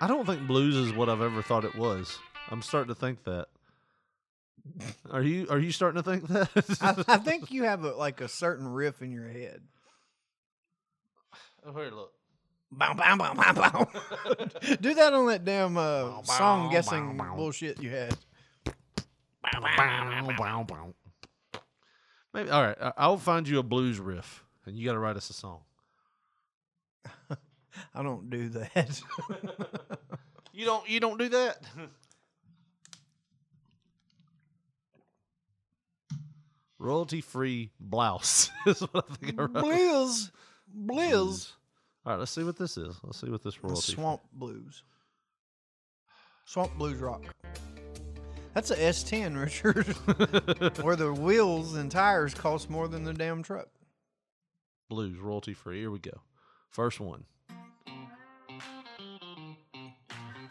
I 0.00 0.08
don't 0.08 0.26
think 0.26 0.46
blues 0.48 0.74
is 0.74 0.92
what 0.92 1.08
I've 1.08 1.22
ever 1.22 1.40
thought 1.40 1.64
it 1.64 1.76
was. 1.76 2.18
I'm 2.50 2.62
starting 2.62 2.92
to 2.92 3.00
think 3.00 3.22
that. 3.24 3.46
Are 5.10 5.22
you? 5.22 5.46
Are 5.50 5.58
you 5.58 5.70
starting 5.70 6.02
to 6.02 6.10
think 6.10 6.26
that? 6.28 6.78
I, 6.80 7.14
I 7.14 7.16
think 7.24 7.52
you 7.52 7.62
have 7.62 7.84
a, 7.84 7.92
like 7.92 8.20
a 8.20 8.28
certain 8.28 8.66
riff 8.66 9.02
in 9.02 9.12
your 9.12 9.28
head. 9.28 9.60
oh, 11.64 11.72
here, 11.74 11.90
look. 11.90 12.12
Bow, 12.72 12.92
bow, 12.94 13.16
bow, 13.16 13.34
bow, 13.34 13.52
bow. 13.52 13.88
Do 14.80 14.94
that 14.94 15.12
on 15.12 15.26
that 15.28 15.44
damn 15.44 15.76
uh, 15.76 16.06
Bow, 16.06 16.22
song 16.22 16.66
bow, 16.66 16.72
guessing 16.72 17.16
bow, 17.16 17.24
bow. 17.24 17.36
bullshit 17.36 17.80
you 17.80 17.90
had. 17.90 18.16
Bow, 18.64 19.60
bow, 19.60 20.26
bow, 20.26 20.34
bow, 20.36 20.64
bow. 20.64 20.94
Maybe 22.34 22.50
all 22.50 22.62
right. 22.62 22.76
I'll 22.98 23.16
find 23.16 23.48
you 23.48 23.58
a 23.60 23.62
blues 23.62 23.98
riff, 23.98 24.44
and 24.66 24.76
you 24.76 24.84
got 24.84 24.92
to 24.92 24.98
write 24.98 25.16
us 25.16 25.30
a 25.30 25.32
song. 25.32 25.60
I 27.94 28.02
don't 28.02 28.28
do 28.28 28.50
that. 28.50 29.00
You 30.54 30.64
don't. 30.66 30.88
You 30.88 31.00
don't 31.00 31.18
do 31.18 31.28
that. 31.30 31.60
Royalty 36.78 37.20
free 37.20 37.72
blouse 37.80 38.50
is 38.66 38.80
what 38.82 39.06
I 39.10 39.14
think 39.16 39.36
I 39.38 39.42
wrote. 39.42 39.52
Blizz, 39.54 40.30
Blizz. 40.86 41.52
All 42.06 42.12
right. 42.12 42.18
Let's 42.20 42.30
see 42.30 42.44
what 42.44 42.56
this 42.56 42.76
is. 42.76 42.94
Let's 43.02 43.20
see 43.20 43.30
what 43.30 43.42
this 43.42 43.54
The 43.56 43.66
royalty. 43.66 43.92
Swamp 43.94 44.20
Blues. 44.32 44.84
Swamp 46.44 46.72
Blues 46.78 46.98
Rock. 46.98 47.24
That's 48.54 48.70
a 48.70 48.76
S10, 48.76 49.40
Richard, 49.40 49.86
where 50.84 50.96
the 50.96 51.12
wheels 51.12 51.74
and 51.74 51.90
tires 51.90 52.34
cost 52.34 52.70
more 52.70 52.86
than 52.88 53.04
the 53.04 53.12
damn 53.12 53.42
truck. 53.42 53.68
blues 54.88 55.18
royalty 55.18 55.54
free. 55.54 55.80
Here 55.80 55.90
we 55.90 55.98
go. 55.98 56.20
First 56.70 57.00
one. 57.00 57.24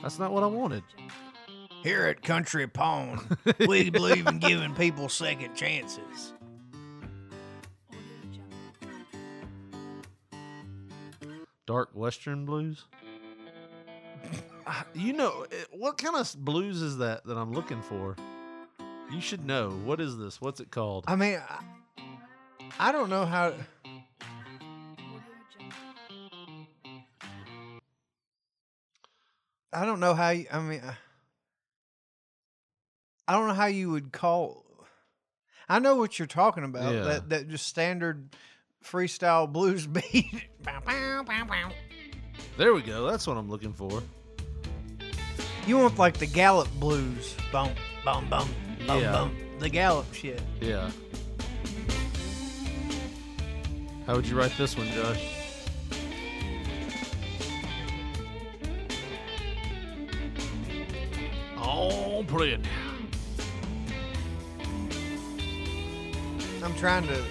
That's 0.02 0.20
not 0.20 0.34
what 0.34 0.44
I 0.44 0.48
wanted. 0.48 0.84
Here 1.82 2.06
at 2.08 2.22
Country 2.22 2.68
Pawn, 2.68 3.38
we 3.68 3.90
believe 3.90 4.28
in 4.28 4.40
giving 4.40 4.74
people 4.76 5.08
second 5.10 5.56
chances. 5.56 6.34
Dark 11.66 11.90
Western 11.94 12.46
blues. 12.46 12.86
You 14.94 15.14
know 15.14 15.46
eh, 15.52 15.56
what 15.72 15.98
kind 15.98 16.16
of 16.16 16.34
blues 16.44 16.82
is 16.82 16.98
that 16.98 17.26
that 17.26 17.38
I'm 17.38 17.54
looking 17.54 17.82
for? 17.82 18.16
You 19.12 19.22
should 19.22 19.46
know. 19.46 19.70
What 19.70 20.00
is 20.00 20.18
this? 20.18 20.40
What's 20.42 20.60
it 20.60 20.72
called? 20.72 21.06
I 21.08 21.16
mean, 21.16 21.40
I, 21.50 21.64
I 22.80 22.92
don't 22.92 23.10
know 23.10 23.26
how. 23.26 23.54
I 29.72 29.86
don't 29.86 30.00
know 30.00 30.14
how. 30.14 30.30
You, 30.30 30.46
I 30.52 30.60
mean, 30.60 30.82
I- 30.86 30.98
I 33.26 33.34
don't 33.34 33.48
know 33.48 33.54
how 33.54 33.68
you 33.68 33.90
would 33.92 34.12
call. 34.12 34.66
I 35.70 35.80
know 35.80 35.96
what 35.96 36.20
you're 36.20 36.28
talking 36.28 36.66
about. 36.66 36.94
Yeah. 36.94 37.02
That 37.04 37.30
that 37.30 37.48
just 37.48 37.66
standard 37.68 38.36
freestyle 38.84 39.52
blues 39.52 39.88
beat. 39.88 40.50
There 42.58 42.74
we 42.74 42.82
go. 42.82 43.08
That's 43.10 43.26
what 43.26 43.38
I'm 43.38 43.50
looking 43.50 43.72
for. 43.74 44.04
You 45.66 45.78
want 45.78 45.98
like 45.98 46.18
the 46.18 46.26
Gallup 46.28 46.70
blues. 46.80 47.36
Boom, 47.52 47.70
boom, 48.04 48.28
boom, 48.30 48.48
boom, 48.86 49.02
Yeah. 49.02 49.12
boom. 49.12 49.38
The 49.60 49.70
Gallup 49.70 50.14
shit. 50.14 50.42
Yeah. 50.60 50.92
How 54.06 54.16
would 54.16 54.28
you 54.28 54.38
write 54.38 54.52
this 54.58 54.78
one, 54.78 54.88
Josh? 54.92 55.22
Oh, 61.58 62.24
play 62.28 62.52
it. 62.52 62.60
I'm 66.64 66.74
trying 66.76 67.08
to. 67.08 67.24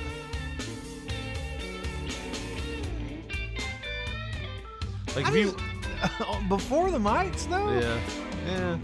Like 5.14 5.26
I 5.26 5.28
if 5.28 5.34
you, 5.36 5.46
mean, 5.46 5.56
before 6.48 6.90
the 6.90 6.98
mics 6.98 7.48
though. 7.48 7.70
yeah, 7.70 7.98
yeah. 8.46 8.78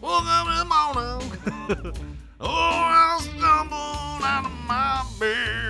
Welcome 0.00 0.52
to 0.52 0.58
the 0.58 0.64
morning. 0.64 1.92
oh, 2.40 2.48
I 2.48 3.18
stumbled 3.20 4.22
out 4.22 4.44
of 4.44 4.52
my 4.68 5.04
bed. 5.18 5.64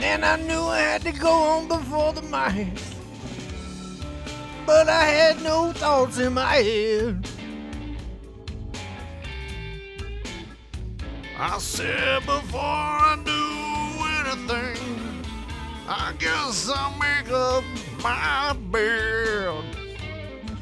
And 0.00 0.24
I 0.24 0.36
knew 0.36 0.62
I 0.62 0.78
had 0.78 1.02
to 1.02 1.12
go 1.12 1.30
on 1.30 1.68
before 1.68 2.12
the 2.12 2.22
mics. 2.22 2.94
But 4.64 4.88
I 4.88 5.04
had 5.04 5.42
no 5.42 5.72
thoughts 5.72 6.18
in 6.18 6.34
my 6.34 6.54
head. 6.54 7.28
I 11.40 11.58
said 11.58 12.20
before 12.26 12.60
I 12.60 13.16
do 13.24 13.27
anything, 13.27 13.27
I 13.27 13.27
guess 16.18 16.70
I'll 16.74 16.96
make 16.98 17.30
up 17.30 17.64
my 18.02 18.54
bed. 18.70 19.64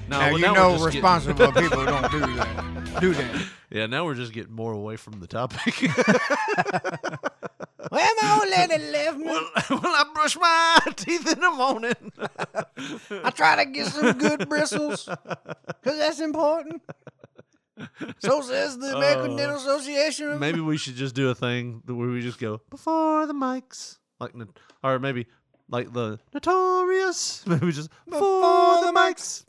No, 0.08 0.18
now, 0.20 0.30
well, 0.30 0.38
you 0.38 0.44
now 0.46 0.54
know 0.54 0.70
just 0.72 0.84
getting- 0.84 1.00
responsible 1.02 1.52
people 1.52 1.84
don't 1.84 2.10
do 2.12 2.20
that. 2.20 3.00
Do 3.00 3.12
that. 3.14 3.46
yeah, 3.70 3.86
now 3.86 4.04
we're 4.04 4.14
just 4.14 4.32
getting 4.32 4.52
more 4.54 4.72
away 4.72 4.96
from 4.96 5.20
the 5.20 5.26
topic. 5.26 5.90
Well, 7.88 8.10
my 8.20 8.38
old 8.42 8.50
lady 8.50 8.84
left 8.90 9.16
me. 9.16 9.26
well, 9.26 9.48
well, 9.70 9.80
I 9.84 10.04
brush 10.12 10.36
my 10.36 10.78
teeth 10.96 11.32
in 11.32 11.38
the 11.40 11.50
morning. 11.52 11.94
I 13.22 13.30
try 13.30 13.64
to 13.64 13.70
get 13.70 13.86
some 13.86 14.18
good 14.18 14.48
bristles 14.48 15.08
because 15.08 15.96
that's 15.98 16.18
important. 16.20 16.82
So 18.18 18.40
says 18.40 18.76
the 18.78 18.96
American 18.96 19.34
Uh, 19.34 19.36
Dental 19.36 19.56
Association. 19.58 20.38
maybe 20.40 20.58
we 20.60 20.76
should 20.76 20.96
just 20.96 21.14
do 21.14 21.28
a 21.30 21.34
thing 21.34 21.80
where 21.86 22.08
we 22.08 22.20
just 22.22 22.40
go 22.40 22.60
before 22.70 23.24
the 23.26 23.34
mics, 23.34 23.98
like, 24.18 24.32
or 24.82 24.98
maybe 24.98 25.26
like 25.68 25.92
the 25.92 26.18
notorious. 26.32 27.44
Maybe 27.46 27.72
just 27.72 27.90
before, 28.08 28.84
the 28.84 28.92
mics. 28.92 29.44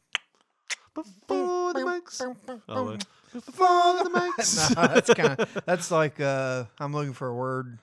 Before 0.93 1.73
the 1.73 1.79
mics. 1.81 2.21
Oh. 2.67 2.97
Before 3.33 4.03
the 4.03 4.09
mics. 4.09 4.75
No, 4.75 4.87
that's 4.93 5.13
kind 5.13 5.39
of 5.39 5.57
that's 5.65 5.91
like 5.91 6.19
uh, 6.19 6.65
I'm 6.79 6.93
looking 6.93 7.13
for 7.13 7.27
a 7.27 7.33
word. 7.35 7.77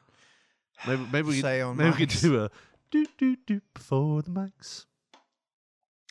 maybe 0.87 1.07
maybe 1.13 1.29
we 1.29 1.41
Say 1.41 1.59
could, 1.59 1.65
on 1.67 1.77
maybe 1.77 1.91
we 1.91 1.97
could 1.97 2.09
do 2.09 2.43
a 2.45 2.51
do 2.91 3.07
do 3.19 3.37
do 3.47 3.61
before 3.75 4.23
the 4.23 4.31
mics. 4.31 4.87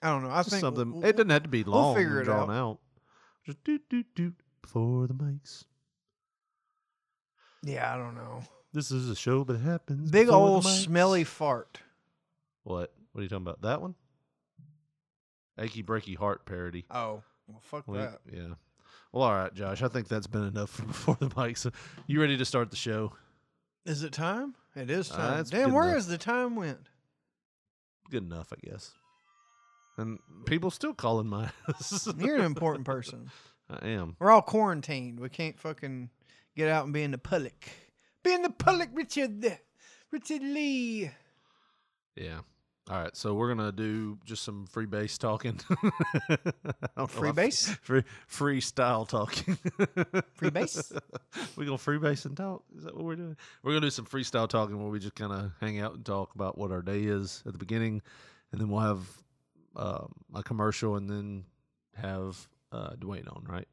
I 0.01 0.09
don't 0.09 0.23
know. 0.23 0.29
I 0.31 0.39
Just 0.39 0.49
think 0.51 0.61
something. 0.61 0.91
w- 0.91 1.05
it 1.05 1.15
doesn't 1.15 1.29
have 1.29 1.43
to 1.43 1.49
be 1.49 1.63
long. 1.63 1.87
we'll 1.87 1.95
figure 2.03 2.21
it 2.21 2.25
drawn 2.25 2.49
out. 2.49 2.55
out. 2.55 2.79
Just 3.45 3.63
do 3.63 3.79
do 3.89 4.03
do 4.15 4.33
before 4.61 5.07
the 5.07 5.13
mics. 5.13 5.65
Yeah, 7.63 7.93
I 7.93 7.97
don't 7.97 8.15
know. 8.15 8.43
This 8.73 8.91
is 8.91 9.09
a 9.09 9.15
show 9.15 9.43
that 9.45 9.59
happens. 9.59 10.11
Big 10.11 10.27
before 10.27 10.39
old 10.47 10.63
mics. 10.65 10.83
smelly 10.85 11.23
fart. 11.23 11.79
What? 12.63 12.93
What 13.11 13.19
are 13.19 13.23
you 13.23 13.29
talking 13.29 13.43
about? 13.43 13.61
That 13.61 13.81
one? 13.81 13.95
Achy 15.59 15.83
breaky 15.83 16.17
heart 16.17 16.45
parody. 16.45 16.85
Oh, 16.89 17.21
well, 17.47 17.59
fuck 17.61 17.87
We- 17.87 17.97
that. 17.99 18.19
yeah. 18.31 18.53
Well, 19.11 19.23
all 19.23 19.33
right, 19.35 19.53
Josh. 19.53 19.83
I 19.83 19.87
think 19.89 20.07
that's 20.07 20.25
been 20.27 20.43
enough 20.45 20.69
for 20.71 20.83
before 20.85 21.17
the 21.19 21.31
mic. 21.37 21.57
So, 21.57 21.71
You 22.07 22.19
ready 22.19 22.37
to 22.37 22.45
start 22.45 22.71
the 22.71 22.75
show? 22.77 23.13
Is 23.85 24.01
it 24.01 24.11
time? 24.13 24.55
It 24.75 24.89
is 24.89 25.11
Uh, 25.11 25.17
time. 25.17 25.39
it's 25.41 25.49
Damn, 25.51 25.71
where 25.71 25.83
enough. 25.83 25.95
has 25.95 26.07
the 26.07 26.17
time 26.17 26.55
went? 26.55 26.79
Good 28.09 28.23
enough, 28.23 28.51
I 28.51 28.67
guess. 28.67 28.91
And 29.97 30.17
people 30.47 30.71
still 30.71 30.93
calling 30.95 31.27
my. 31.27 31.49
You're 32.17 32.37
an 32.37 32.45
important 32.45 32.85
person. 32.85 33.29
I 33.69 33.89
am. 33.89 34.15
We're 34.19 34.31
all 34.31 34.41
quarantined. 34.41 35.19
We 35.19 35.29
can't 35.29 35.59
fucking 35.59 36.09
get 36.55 36.69
out 36.69 36.85
and 36.85 36.93
be 36.93 37.03
in 37.03 37.11
the 37.11 37.17
public. 37.19 37.69
Be 38.23 38.33
in 38.33 38.41
the 38.41 38.49
public, 38.49 38.89
Richard. 38.93 39.59
Richard 40.11 40.41
Lee. 40.41 41.11
Yeah. 42.15 42.39
All 42.89 43.01
right. 43.01 43.15
So 43.15 43.33
we're 43.33 43.47
gonna 43.47 43.71
do 43.71 44.17
just 44.25 44.43
some 44.43 44.65
free 44.67 44.85
base 44.85 45.17
talking. 45.17 45.57
Free 47.07 47.31
base? 47.31 47.69
Free 47.81 48.03
freestyle 48.29 49.07
talking. 49.07 49.57
Free 50.33 50.49
base? 50.49 50.91
we 51.55 51.65
gonna 51.65 51.77
free 51.77 51.97
base 51.97 52.25
and 52.25 52.35
talk. 52.35 52.63
Is 52.77 52.83
that 52.83 52.93
what 52.93 53.05
we're 53.05 53.15
doing? 53.15 53.37
We're 53.63 53.71
gonna 53.71 53.85
do 53.85 53.89
some 53.89 54.05
freestyle 54.05 54.49
talking 54.49 54.77
where 54.81 54.91
we 54.91 54.99
just 54.99 55.15
kind 55.15 55.31
of 55.31 55.51
hang 55.61 55.79
out 55.79 55.95
and 55.95 56.05
talk 56.05 56.35
about 56.35 56.57
what 56.57 56.71
our 56.71 56.81
day 56.81 57.03
is 57.03 57.41
at 57.45 57.53
the 57.53 57.57
beginning, 57.57 58.01
and 58.51 58.59
then 58.59 58.67
we'll 58.67 58.81
have 58.81 59.07
um, 59.77 60.13
a 60.35 60.43
commercial, 60.43 60.97
and 60.97 61.09
then 61.09 61.45
have 61.95 62.49
uh, 62.73 62.95
Dwayne 62.95 63.33
on. 63.33 63.45
Right? 63.47 63.67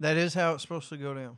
That 0.00 0.16
is 0.16 0.32
how 0.32 0.54
it's 0.54 0.62
supposed 0.62 0.88
to 0.88 0.96
go 0.96 1.12
down. 1.12 1.36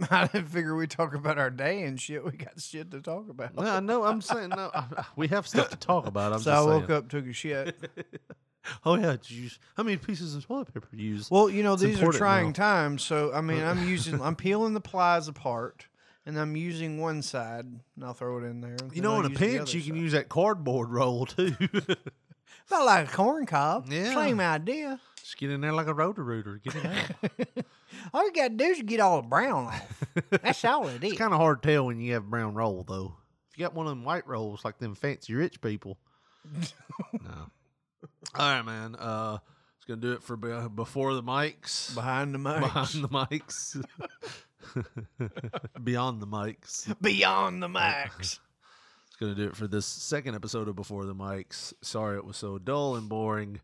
I 0.10 0.26
didn't 0.26 0.48
figure 0.48 0.74
we 0.74 0.86
talk 0.86 1.14
about 1.14 1.38
our 1.38 1.50
day 1.50 1.82
and 1.84 2.00
shit. 2.00 2.24
We 2.24 2.32
got 2.32 2.60
shit 2.60 2.90
to 2.90 3.00
talk 3.00 3.28
about. 3.28 3.54
Well, 3.54 3.68
I 3.76 3.80
know. 3.80 4.04
I'm 4.04 4.20
saying 4.20 4.48
no. 4.50 4.70
We 5.16 5.28
have 5.28 5.46
stuff 5.46 5.70
to 5.70 5.76
talk 5.76 6.06
about. 6.06 6.32
I'm 6.32 6.38
so 6.40 6.50
just 6.50 6.62
I 6.62 6.64
woke 6.64 6.86
saying. 6.88 6.98
up, 6.98 7.08
took 7.08 7.26
a 7.26 7.32
shit. 7.32 7.76
Oh 8.82 8.94
yeah. 8.94 9.10
Did 9.12 9.30
you 9.30 9.42
use, 9.42 9.58
how 9.76 9.82
many 9.82 9.98
pieces 9.98 10.34
of 10.34 10.46
toilet 10.46 10.72
paper 10.72 10.88
do 10.90 10.96
you 10.96 11.16
use? 11.16 11.30
Well, 11.30 11.50
you 11.50 11.62
know, 11.62 11.74
It's 11.74 11.82
these 11.82 12.02
are 12.02 12.10
trying 12.12 12.46
now. 12.46 12.52
times. 12.52 13.02
So, 13.02 13.30
I 13.34 13.42
mean, 13.42 13.62
I'm 13.62 13.86
using, 13.86 14.22
I'm 14.22 14.36
peeling 14.36 14.72
the 14.72 14.80
plies 14.80 15.28
apart 15.28 15.86
and 16.24 16.38
I'm 16.40 16.56
using 16.56 16.98
one 16.98 17.20
side 17.20 17.66
and 17.66 17.82
I'll 18.02 18.14
throw 18.14 18.38
it 18.38 18.44
in 18.44 18.62
there. 18.62 18.78
You 18.94 19.02
know, 19.02 19.20
in 19.20 19.26
a 19.26 19.28
pinch, 19.28 19.74
you 19.74 19.82
can 19.82 19.92
side. 19.92 20.00
use 20.00 20.12
that 20.12 20.30
cardboard 20.30 20.88
roll 20.88 21.26
too. 21.26 21.54
About 22.68 22.86
like 22.86 23.08
a 23.08 23.12
corn 23.12 23.46
cob. 23.46 23.86
Yeah. 23.90 24.14
Same 24.14 24.40
idea. 24.40 25.00
Just 25.20 25.38
get 25.38 25.50
in 25.50 25.60
there 25.60 25.72
like 25.72 25.86
a 25.86 25.94
Roto-Rooter. 25.94 26.60
Get 26.62 26.74
it 26.76 26.84
out. 26.86 27.64
All 28.12 28.24
you 28.24 28.32
got 28.32 28.48
to 28.48 28.54
do 28.54 28.64
is 28.64 28.82
get 28.82 29.00
all 29.00 29.22
the 29.22 29.28
brown 29.28 29.66
off. 29.66 30.04
That's 30.30 30.64
all 30.64 30.88
it 30.88 31.02
is. 31.02 31.12
it's 31.12 31.18
kind 31.18 31.32
of 31.32 31.38
hard 31.38 31.62
to 31.62 31.68
tell 31.68 31.86
when 31.86 32.00
you 32.00 32.14
have 32.14 32.24
brown 32.28 32.54
roll, 32.54 32.84
though. 32.86 33.16
If 33.50 33.58
you 33.58 33.64
got 33.64 33.72
one 33.74 33.86
of 33.86 33.90
them 33.90 34.04
white 34.04 34.26
rolls 34.26 34.64
like 34.64 34.78
them 34.78 34.94
fancy 34.94 35.32
rich 35.34 35.60
people. 35.60 35.96
no. 37.12 37.50
All 38.34 38.52
right, 38.52 38.62
man. 38.62 38.96
Uh, 38.96 39.38
it's 39.78 39.86
gonna 39.86 40.00
do 40.00 40.12
it 40.12 40.22
for 40.22 40.36
be- 40.36 40.68
before 40.74 41.14
the 41.14 41.22
mics. 41.22 41.94
Behind 41.94 42.34
the 42.34 42.38
mics. 42.38 42.60
Behind 42.60 43.04
the 43.04 43.08
mics. 43.08 43.84
Beyond 45.84 46.20
the 46.20 46.26
mics. 46.26 47.00
Beyond 47.00 47.62
the 47.62 47.68
mics. 47.68 48.38
It's 49.14 49.20
gonna 49.20 49.36
do 49.36 49.46
it 49.46 49.54
for 49.54 49.68
this 49.68 49.86
second 49.86 50.34
episode 50.34 50.66
of 50.66 50.74
Before 50.74 51.04
the 51.04 51.14
Mics. 51.14 51.72
Sorry 51.82 52.16
it 52.16 52.24
was 52.24 52.36
so 52.36 52.58
dull 52.58 52.96
and 52.96 53.08
boring. 53.08 53.60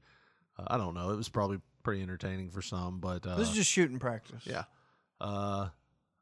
Uh, 0.57 0.63
I 0.69 0.77
don't 0.77 0.95
know. 0.95 1.11
It 1.11 1.17
was 1.17 1.29
probably 1.29 1.59
pretty 1.83 2.03
entertaining 2.03 2.51
for 2.51 2.63
some, 2.63 3.01
but 3.01 3.27
uh, 3.27 3.35
this 3.35 3.49
is 3.49 3.57
just 3.57 3.69
shooting 3.69 3.99
practice. 3.99 4.45
yeah. 4.45 4.63
Uh, 5.21 5.71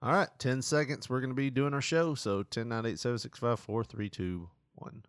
all 0.01 0.13
right, 0.13 0.31
ten 0.39 0.63
seconds. 0.63 1.11
We're 1.11 1.21
gonna 1.21 1.35
be 1.35 1.51
doing 1.51 1.75
our 1.75 1.83
show. 1.83 2.15
So 2.15 2.43
ten 2.43 2.71
nine 2.71 2.87
eight 2.87 2.99
seven 2.99 3.19
six 3.19 3.39
five 3.39 3.61
four 3.61 3.85
three 3.85 4.09
two 4.09 4.49
one. 4.77 5.03